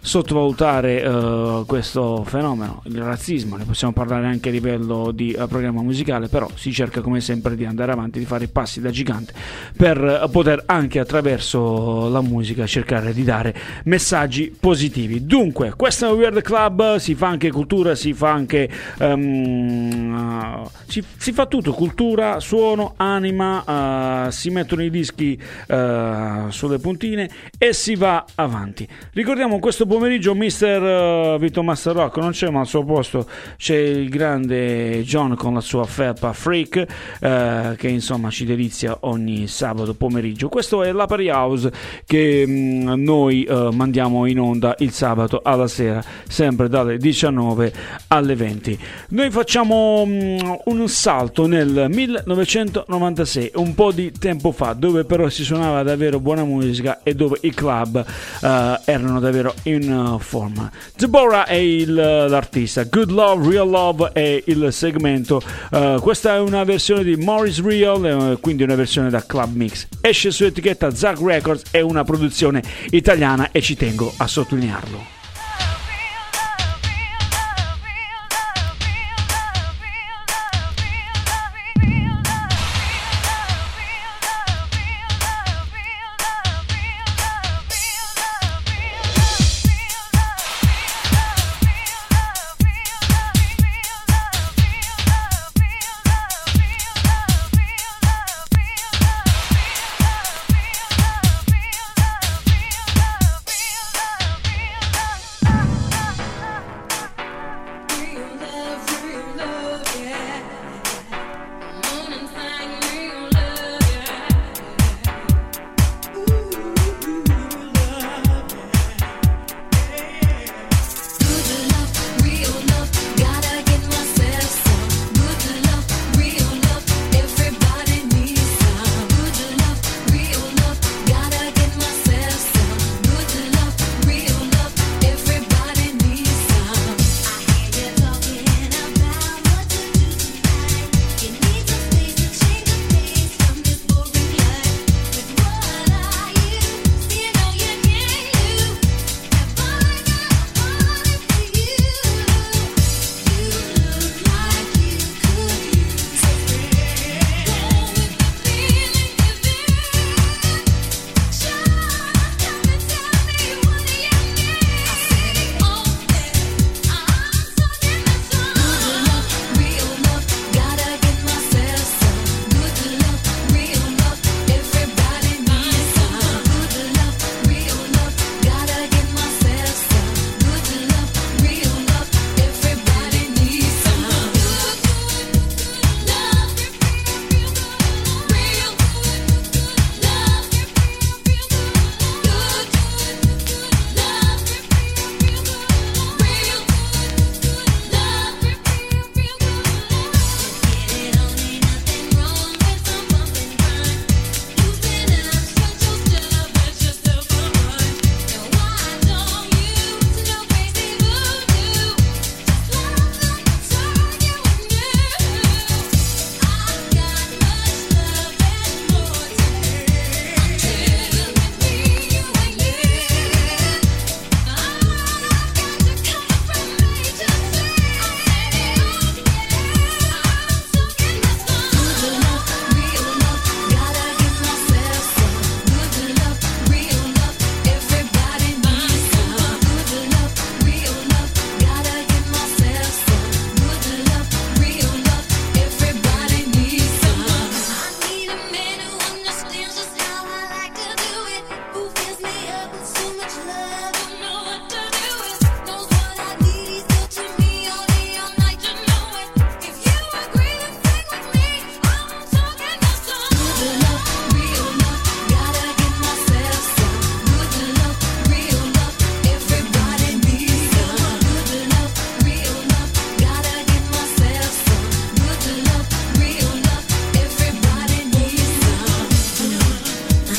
sottovalutare 0.00 1.02
eh, 1.02 1.62
questo 1.66 2.24
fenomeno, 2.24 2.82
il 2.84 3.00
razzismo, 3.00 3.56
ne 3.56 3.64
possiamo 3.64 3.92
parlare 3.92 4.26
anche 4.26 4.48
a 4.48 4.52
livello 4.52 5.10
di 5.12 5.32
eh, 5.32 5.46
programma 5.46 5.82
musicale, 5.82 6.28
però 6.28 6.48
si 6.54 6.72
cerca 6.72 7.00
come 7.00 7.20
sempre 7.20 7.56
di 7.56 7.64
andare 7.64 7.92
avanti, 7.92 8.18
di 8.18 8.24
fare 8.24 8.48
passi 8.48 8.80
da 8.80 8.90
gigante 8.90 9.32
per 9.76 9.98
eh, 10.02 10.28
poter 10.30 10.62
anche 10.66 10.98
attraverso 10.98 12.08
la 12.08 12.20
musica 12.20 12.66
cercare 12.66 13.12
di 13.12 13.24
dare 13.24 13.54
messaggi 13.84 14.54
positivi. 14.58 15.24
Dunque, 15.24 15.74
questo 15.76 16.08
è 16.08 16.12
Weird 16.12 16.42
Club, 16.42 16.96
si 16.96 17.14
fa 17.14 17.28
anche 17.28 17.50
cultura, 17.50 17.94
si 17.94 18.12
fa 18.12 18.30
anche 18.30 18.68
ehm, 18.98 20.68
si, 20.86 21.02
si 21.16 21.32
fa 21.32 21.46
tutto, 21.46 21.72
cultura, 21.72 22.40
suono, 22.40 22.94
anima, 22.96 24.26
eh, 24.26 24.32
si 24.32 24.50
mettono 24.70 24.84
i 24.84 24.90
dischi 24.90 25.40
eh, 25.66 26.44
sulle 26.48 26.78
puntine 26.78 27.28
e 27.58 27.72
si 27.72 27.96
va 27.96 28.24
avanti. 28.36 28.86
Ricordiamo 29.12 29.58
questo 29.58 29.86
pomeriggio 29.86 30.34
Mister 30.34 30.82
eh, 30.82 31.36
Vito 31.40 31.62
Master 31.62 31.94
Rock 31.94 32.18
non 32.18 32.30
c'è 32.30 32.50
ma 32.50 32.60
al 32.60 32.66
suo 32.66 32.84
posto 32.84 33.26
c'è 33.56 33.76
il 33.76 34.08
grande 34.08 35.02
John 35.02 35.34
con 35.34 35.54
la 35.54 35.60
sua 35.60 35.84
felpa 35.84 36.32
Freak 36.32 36.86
eh, 37.20 37.74
che 37.76 37.88
insomma 37.88 38.30
ci 38.30 38.44
delizia 38.44 38.96
ogni 39.00 39.48
sabato 39.48 39.94
pomeriggio. 39.94 40.48
Questo 40.48 40.82
è 40.82 40.92
l'Apari 40.92 41.28
House 41.30 41.72
che 42.06 42.46
mh, 42.46 43.02
noi 43.02 43.44
eh, 43.44 43.70
mandiamo 43.72 44.26
in 44.26 44.38
onda 44.38 44.74
il 44.78 44.92
sabato 44.92 45.40
alla 45.42 45.66
sera, 45.66 46.02
sempre 46.28 46.68
dalle 46.68 46.96
19 46.96 47.72
alle 48.08 48.34
20. 48.36 48.78
Noi 49.10 49.30
facciamo 49.30 50.04
mh, 50.04 50.60
un 50.66 50.88
salto 50.88 51.46
nel 51.46 51.86
1996, 51.88 53.52
un 53.54 53.74
po' 53.74 53.92
di 53.92 54.12
tempo 54.12 54.52
fa, 54.52 54.59
dove 54.74 55.04
però 55.04 55.28
si 55.28 55.42
suonava 55.44 55.82
davvero 55.82 56.20
buona 56.20 56.44
musica 56.44 57.00
e 57.02 57.14
dove 57.14 57.38
i 57.42 57.50
club 57.50 57.96
eh, 58.42 58.80
erano 58.84 59.18
davvero 59.20 59.54
in 59.64 60.16
eh, 60.18 60.22
forma. 60.22 60.70
Deborah 60.96 61.46
è 61.46 61.54
il- 61.54 61.94
l'artista, 61.94 62.84
Good 62.84 63.10
Love, 63.10 63.48
Real 63.50 63.68
Love 63.68 64.10
è 64.12 64.42
il 64.46 64.68
segmento. 64.72 65.40
Eh, 65.70 65.98
questa 66.00 66.34
è 66.34 66.38
una 66.38 66.64
versione 66.64 67.02
di 67.04 67.16
Morris 67.16 67.62
Real, 67.62 68.04
eh, 68.04 68.38
quindi 68.40 68.62
una 68.62 68.74
versione 68.74 69.10
da 69.10 69.24
Club 69.24 69.54
Mix. 69.54 69.86
Esce 70.00 70.30
su 70.30 70.44
etichetta 70.44 70.94
Zack 70.94 71.20
Records, 71.22 71.64
è 71.70 71.80
una 71.80 72.04
produzione 72.04 72.62
italiana 72.90 73.48
e 73.52 73.60
ci 73.60 73.76
tengo 73.76 74.12
a 74.16 74.26
sottolinearlo. 74.26 75.19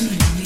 dream. 0.02 0.41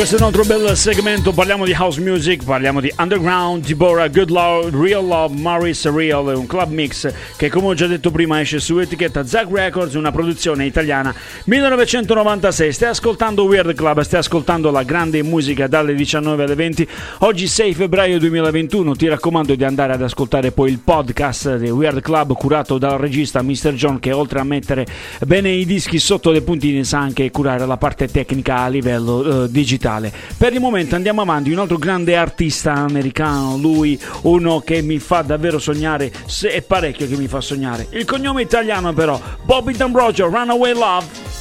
Questo 0.00 0.16
è 0.16 0.20
un 0.20 0.28
altro 0.28 0.44
bel 0.44 0.74
segmento, 0.78 1.30
parliamo 1.30 1.66
di 1.66 1.76
house 1.78 2.00
music, 2.00 2.42
parliamo 2.42 2.80
di 2.80 2.90
underground, 2.96 3.66
Deborah, 3.66 4.08
Good 4.08 4.30
Love, 4.30 4.70
Real 4.72 5.04
Love, 5.04 5.38
Maurice 5.38 5.90
Real, 5.90 6.24
un 6.34 6.46
club 6.46 6.70
mix 6.70 7.12
che 7.36 7.50
come 7.50 7.66
ho 7.66 7.74
già 7.74 7.86
detto 7.86 8.10
prima 8.10 8.40
esce 8.40 8.60
su 8.60 8.78
etichetta 8.78 9.26
Zack 9.26 9.48
Records, 9.52 9.92
una 9.92 10.10
produzione 10.10 10.64
italiana 10.64 11.14
1996. 11.44 12.72
Stai 12.72 12.88
ascoltando 12.88 13.44
Weird 13.44 13.74
Club, 13.74 14.00
stai 14.00 14.20
ascoltando 14.20 14.70
la 14.70 14.84
grande 14.84 15.22
musica 15.22 15.66
dalle 15.66 15.92
19 15.92 16.44
alle 16.44 16.54
20. 16.54 16.88
Oggi 17.18 17.46
6 17.46 17.74
febbraio 17.74 18.18
2021, 18.18 18.96
ti 18.96 19.06
raccomando 19.06 19.54
di 19.54 19.64
andare 19.64 19.92
ad 19.92 20.00
ascoltare 20.00 20.50
poi 20.50 20.70
il 20.70 20.78
podcast 20.78 21.58
di 21.58 21.68
Weird 21.68 22.00
Club 22.00 22.32
curato 22.32 22.78
dal 22.78 22.96
regista 22.96 23.42
Mr. 23.42 23.74
John 23.74 23.98
che 23.98 24.12
oltre 24.12 24.40
a 24.40 24.44
mettere 24.44 24.86
bene 25.26 25.50
i 25.50 25.66
dischi 25.66 25.98
sotto 25.98 26.30
le 26.30 26.40
puntine 26.40 26.84
sa 26.84 27.00
anche 27.00 27.30
curare 27.30 27.66
la 27.66 27.76
parte 27.76 28.08
tecnica 28.08 28.60
a 28.60 28.68
livello 28.68 29.44
eh, 29.44 29.50
digitale. 29.50 29.88
Per 30.36 30.52
il 30.52 30.60
momento 30.60 30.94
andiamo 30.94 31.22
avanti, 31.22 31.50
un 31.50 31.58
altro 31.58 31.78
grande 31.78 32.16
artista 32.16 32.72
americano, 32.74 33.56
lui 33.56 34.00
uno 34.22 34.60
che 34.60 34.82
mi 34.82 34.98
fa 34.98 35.22
davvero 35.22 35.58
sognare, 35.58 36.12
se 36.26 36.50
è 36.50 36.62
parecchio 36.62 37.08
che 37.08 37.16
mi 37.16 37.26
fa 37.26 37.40
sognare. 37.40 37.88
Il 37.90 38.04
cognome 38.04 38.42
italiano 38.42 38.92
però, 38.92 39.20
Bobby 39.42 39.74
D'Ambrosio, 39.74 40.28
Runaway 40.28 40.72
Love. 40.74 41.39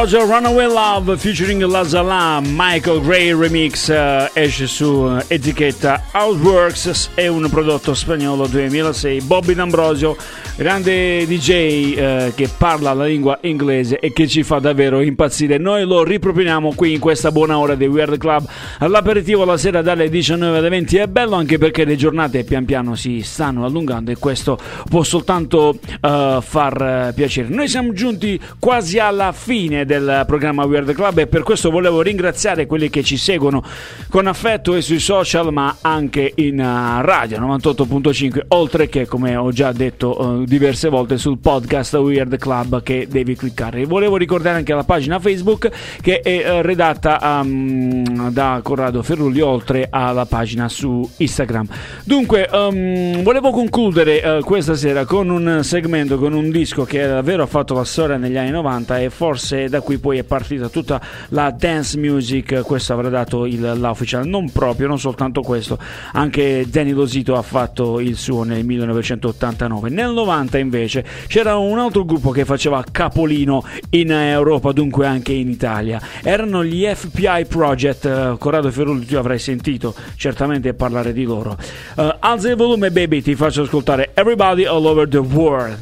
D'Ambrosio, 0.00 0.26
Runaway 0.26 0.66
Love 0.66 1.18
featuring 1.18 1.60
Lazala, 1.60 2.40
Michael 2.42 3.02
Gray 3.02 3.34
remix 3.34 3.90
eh, 3.90 4.30
esce 4.32 4.66
su 4.66 5.06
eh, 5.06 5.34
etichetta 5.34 6.04
Outworks, 6.12 7.10
è 7.12 7.26
un 7.26 7.50
prodotto 7.50 7.92
spagnolo 7.92 8.46
2006. 8.46 9.20
Bobby 9.20 9.52
D'Ambrosio, 9.52 10.16
grande 10.56 11.26
DJ 11.26 11.50
eh, 11.50 12.32
che 12.34 12.48
parla 12.56 12.92
la 12.92 13.04
lingua 13.04 13.38
inglese 13.42 13.98
e 13.98 14.12
che 14.12 14.26
ci 14.26 14.42
fa 14.42 14.58
davvero 14.58 15.00
impazzire. 15.00 15.58
Noi 15.58 15.84
lo 15.84 16.02
riproponiamo 16.02 16.72
qui 16.74 16.94
in 16.94 17.00
questa 17.00 17.30
buona 17.30 17.58
ora 17.58 17.74
di 17.74 17.86
Weird 17.86 18.18
Club 18.18 18.46
all'aperitivo 18.78 19.44
la 19.44 19.56
sera 19.56 19.82
dalle 19.82 20.08
19 20.08 20.58
alle 20.58 20.68
20. 20.68 20.96
È 20.96 21.06
bello 21.06 21.36
anche 21.36 21.58
perché 21.58 21.84
le 21.84 21.96
giornate 21.96 22.44
pian 22.44 22.64
piano 22.64 22.94
si 22.94 23.22
stanno 23.22 23.64
allungando 23.64 24.10
e 24.10 24.16
questo 24.16 24.58
può 24.88 25.02
soltanto 25.02 25.78
eh, 26.00 26.38
far 26.40 27.08
eh, 27.08 27.12
piacere. 27.14 27.48
Noi 27.48 27.68
siamo 27.68 27.92
giunti 27.92 28.38
quasi 28.58 28.98
alla 28.98 29.32
fine 29.32 29.84
del 29.84 30.24
programma 30.26 30.64
Weird 30.64 30.92
Club 30.92 31.18
e 31.18 31.26
per 31.26 31.42
questo 31.42 31.70
volevo 31.70 32.02
ringraziare 32.02 32.66
quelli 32.66 32.90
che 32.90 33.02
ci 33.02 33.16
seguono 33.16 33.62
con 34.08 34.26
affetto 34.26 34.74
e 34.74 34.82
sui 34.82 34.98
social 34.98 35.52
ma 35.52 35.76
anche 35.80 36.32
in 36.36 36.60
eh, 36.60 37.02
radio 37.02 37.38
98.5 37.40 38.40
oltre 38.48 38.88
che 38.88 39.06
come 39.06 39.36
ho 39.36 39.50
già 39.52 39.72
detto 39.72 40.39
eh, 40.39 40.39
diverse 40.44 40.88
volte 40.88 41.18
sul 41.18 41.38
podcast 41.38 41.94
Weird 41.94 42.36
Club 42.38 42.82
che 42.82 43.06
devi 43.08 43.36
cliccare. 43.36 43.84
Volevo 43.84 44.16
ricordare 44.16 44.56
anche 44.56 44.74
la 44.74 44.84
pagina 44.84 45.18
Facebook 45.18 45.70
che 46.00 46.20
è 46.20 46.28
eh, 46.28 46.62
redatta 46.62 47.40
ehm, 47.40 48.30
da 48.30 48.60
Corrado 48.62 49.02
Ferrulli 49.02 49.40
oltre 49.40 49.88
alla 49.90 50.26
pagina 50.26 50.68
su 50.68 51.08
Instagram. 51.16 51.66
Dunque, 52.04 52.48
ehm, 52.48 53.22
volevo 53.22 53.50
concludere 53.50 54.22
eh, 54.22 54.40
questa 54.42 54.74
sera 54.74 55.04
con 55.04 55.28
un 55.30 55.60
segmento, 55.62 56.18
con 56.18 56.32
un 56.32 56.50
disco 56.50 56.84
che 56.84 57.06
davvero 57.06 57.42
ha 57.42 57.46
fatto 57.46 57.74
la 57.74 57.84
storia 57.84 58.16
negli 58.16 58.36
anni 58.36 58.50
90 58.50 58.98
e 59.00 59.10
forse 59.10 59.68
da 59.68 59.80
qui 59.80 59.98
poi 59.98 60.18
è 60.18 60.24
partita 60.24 60.68
tutta 60.68 61.00
la 61.28 61.50
dance 61.50 61.98
music, 61.98 62.62
questo 62.62 62.92
avrà 62.92 63.08
dato 63.08 63.46
il, 63.46 63.78
l'official, 63.78 64.26
non 64.26 64.50
proprio, 64.50 64.86
non 64.86 64.98
soltanto 64.98 65.42
questo, 65.42 65.78
anche 66.12 66.66
Danny 66.68 66.92
Losito 66.92 67.36
ha 67.36 67.42
fatto 67.42 68.00
il 68.00 68.16
suo 68.16 68.42
nel 68.42 68.64
1989. 68.64 69.88
Nel 69.90 70.12
90 70.30 70.58
invece 70.58 71.04
c'era 71.26 71.56
un 71.56 71.78
altro 71.78 72.04
gruppo 72.04 72.30
che 72.30 72.44
faceva 72.44 72.84
capolino 72.90 73.64
in 73.90 74.12
Europa, 74.12 74.72
dunque 74.72 75.06
anche 75.06 75.32
in 75.32 75.50
Italia. 75.50 76.00
Erano 76.22 76.64
gli 76.64 76.84
FPI 76.86 77.46
Project, 77.46 78.04
eh, 78.04 78.36
Corrado 78.38 78.70
Ferrulli 78.70 79.04
tu 79.04 79.16
avrai 79.16 79.38
sentito 79.38 79.94
certamente 80.16 80.72
parlare 80.74 81.12
di 81.12 81.24
loro. 81.24 81.56
Eh, 81.96 82.16
alza 82.20 82.48
il 82.48 82.56
volume 82.56 82.90
baby, 82.90 83.20
ti 83.20 83.34
faccio 83.34 83.62
ascoltare 83.62 84.10
Everybody 84.14 84.64
All 84.64 84.84
Over 84.84 85.08
the 85.08 85.18
World. 85.18 85.78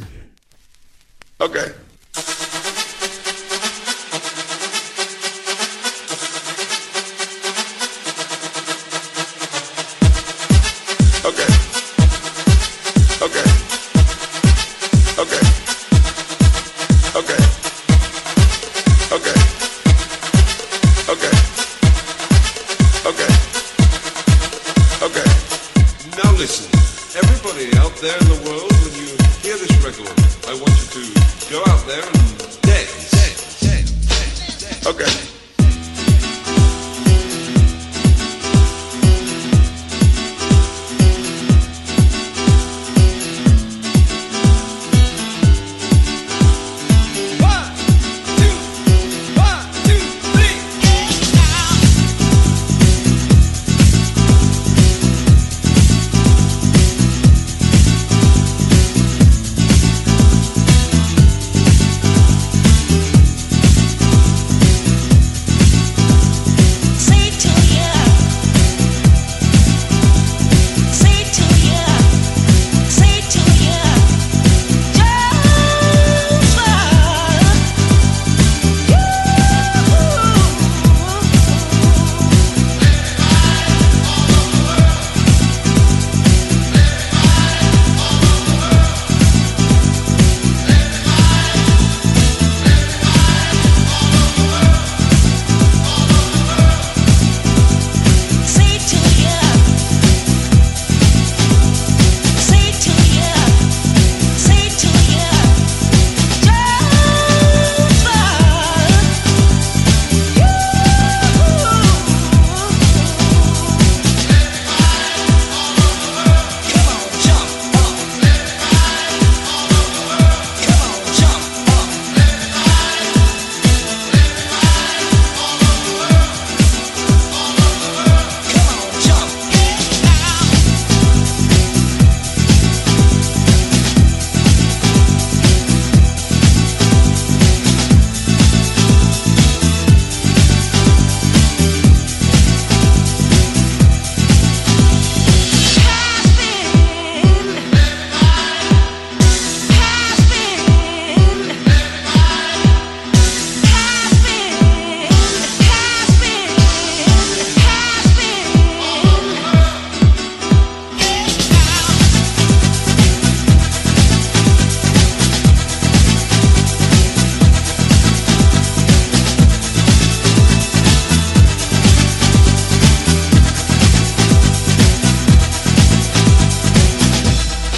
Okay. 1.36 1.86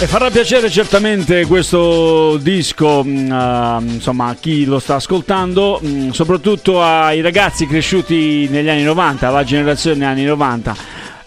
E 0.02 0.06
farà 0.06 0.30
piacere 0.30 0.70
certamente 0.70 1.44
questo 1.44 2.38
disco, 2.38 3.04
a, 3.28 3.78
insomma, 3.82 4.28
a 4.28 4.34
chi 4.34 4.64
lo 4.64 4.78
sta 4.78 4.94
ascoltando, 4.94 5.78
mh, 5.78 6.12
soprattutto 6.12 6.82
ai 6.82 7.20
ragazzi 7.20 7.66
cresciuti 7.66 8.48
negli 8.48 8.70
anni 8.70 8.82
90, 8.82 9.28
alla 9.28 9.44
generazione 9.44 10.06
anni 10.06 10.24
90. 10.24 10.74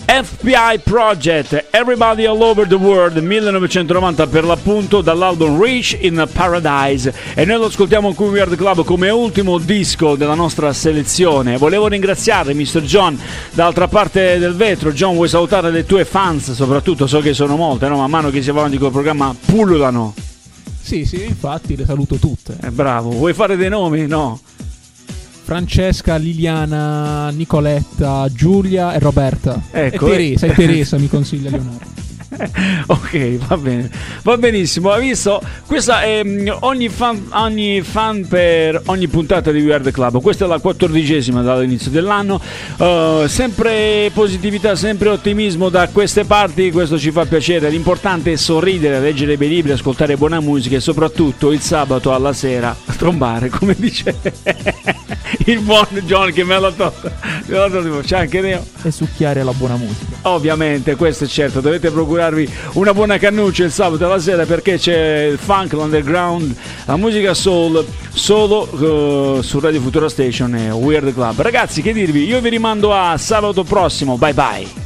FBI 0.05 0.79
Project, 0.83 1.67
Everybody 1.71 2.25
All 2.25 2.41
Over 2.41 2.67
the 2.67 2.75
World, 2.75 3.17
1990 3.17 4.27
per 4.27 4.43
l'appunto, 4.43 5.01
dall'album 5.01 5.59
Reach 5.59 5.97
in 6.01 6.27
Paradise. 6.31 7.13
E 7.33 7.45
noi 7.45 7.57
lo 7.57 7.65
ascoltiamo 7.65 8.13
qui 8.13 8.25
in 8.25 8.31
Weird 8.31 8.55
Club 8.55 8.83
come 8.83 9.09
ultimo 9.09 9.57
disco 9.57 10.15
della 10.15 10.35
nostra 10.35 10.73
selezione. 10.73 11.57
Volevo 11.57 11.87
ringraziare 11.87 12.53
Mr. 12.53 12.81
John 12.81 13.19
dall'altra 13.51 13.87
parte 13.87 14.37
del 14.37 14.55
vetro. 14.55 14.91
John, 14.91 15.15
vuoi 15.15 15.29
salutare 15.29 15.71
le 15.71 15.85
tue 15.85 16.03
fans? 16.05 16.51
Soprattutto 16.51 17.07
so 17.07 17.19
che 17.19 17.33
sono 17.33 17.55
molte, 17.55 17.87
no? 17.87 17.97
Man 17.97 18.09
mano 18.09 18.29
che 18.29 18.41
si 18.41 18.51
va 18.51 18.59
avanti 18.59 18.77
col 18.77 18.91
programma, 18.91 19.33
pullulano. 19.45 20.13
Sì, 20.81 21.05
sì, 21.05 21.23
infatti 21.23 21.77
le 21.77 21.85
saluto 21.85 22.17
tutte. 22.17 22.57
Eh, 22.61 22.71
bravo, 22.71 23.09
vuoi 23.11 23.33
fare 23.33 23.55
dei 23.55 23.69
nomi? 23.69 24.05
No. 24.05 24.39
Francesca, 25.43 26.15
Liliana, 26.15 27.29
Nicoletta, 27.31 28.27
Giulia 28.31 28.93
e 28.93 28.99
Roberta. 28.99 29.61
Ecco, 29.71 30.07
e 30.07 30.11
Teresa, 30.11 30.45
eh. 30.45 30.49
e 30.49 30.53
Teresa 30.53 30.97
mi 30.97 31.09
consiglia 31.09 31.49
Leonardo. 31.49 31.92
ok, 32.87 33.37
va 33.47 33.57
bene, 33.57 33.89
va 34.23 34.37
benissimo. 34.37 34.91
Hai 34.91 35.07
visto? 35.07 35.41
Questa 35.65 36.01
è 36.01 36.23
mm, 36.23 36.47
ogni 36.61 36.89
fan, 36.89 37.29
ogni 37.33 37.81
fan 37.81 38.25
per 38.27 38.81
ogni 38.85 39.07
puntata 39.07 39.51
di 39.51 39.61
Weird 39.61 39.91
Club. 39.91 40.21
Questa 40.21 40.45
è 40.45 40.47
la 40.47 40.59
quattordicesima 40.59 41.41
dall'inizio 41.41 41.91
dell'anno. 41.91 42.41
Uh, 42.77 43.27
sempre 43.27 44.09
positività, 44.13 44.75
sempre 44.75 45.09
ottimismo 45.09 45.69
da 45.69 45.87
queste 45.89 46.25
parti. 46.25 46.71
Questo 46.71 46.97
ci 46.97 47.11
fa 47.11 47.25
piacere. 47.25 47.69
L'importante 47.69 48.33
è 48.33 48.35
sorridere, 48.35 48.99
leggere 48.99 49.37
bei 49.37 49.49
libri, 49.49 49.71
ascoltare 49.71 50.17
buona 50.17 50.39
musica 50.39 50.75
e 50.75 50.79
soprattutto 50.79 51.51
il 51.51 51.61
sabato 51.61 52.13
alla 52.13 52.33
sera 52.33 52.75
trombare, 52.97 53.49
come 53.49 53.75
dice 53.77 54.15
il 55.45 55.59
buon 55.59 55.87
John 56.05 56.31
che 56.31 56.43
me 56.43 56.59
l'ha 56.59 56.71
tolto. 56.71 57.11
C'è 58.03 58.17
anche 58.17 58.41
Neo. 58.41 58.65
E 58.81 58.91
succhiare 58.91 59.43
la 59.43 59.51
buona 59.51 59.75
musica. 59.75 60.17
Ovviamente, 60.23 60.95
questo 60.95 61.25
è 61.25 61.27
certo, 61.27 61.61
dovete 61.61 61.89
procurarvi 62.23 62.49
una 62.73 62.93
buona 62.93 63.17
cannuccia 63.17 63.65
il 63.65 63.71
sabato 63.71 64.05
alla 64.05 64.19
sera 64.19 64.45
perché 64.45 64.77
c'è 64.77 65.23
il 65.25 65.37
funk, 65.37 65.73
l'underground, 65.73 66.55
la 66.85 66.95
musica 66.95 67.33
soul 67.33 67.85
solo 68.13 69.39
eh, 69.39 69.43
su 69.43 69.59
Radio 69.59 69.81
Futura 69.81 70.07
Station 70.07 70.55
e 70.55 70.69
Weird 70.71 71.13
Club. 71.13 71.41
Ragazzi, 71.41 71.81
che 71.81 71.91
dirvi? 71.93 72.25
Io 72.25 72.39
vi 72.39 72.49
rimando 72.49 72.93
a 72.93 73.17
sabato 73.17 73.63
prossimo. 73.63 74.17
Bye 74.17 74.33
bye. 74.33 74.81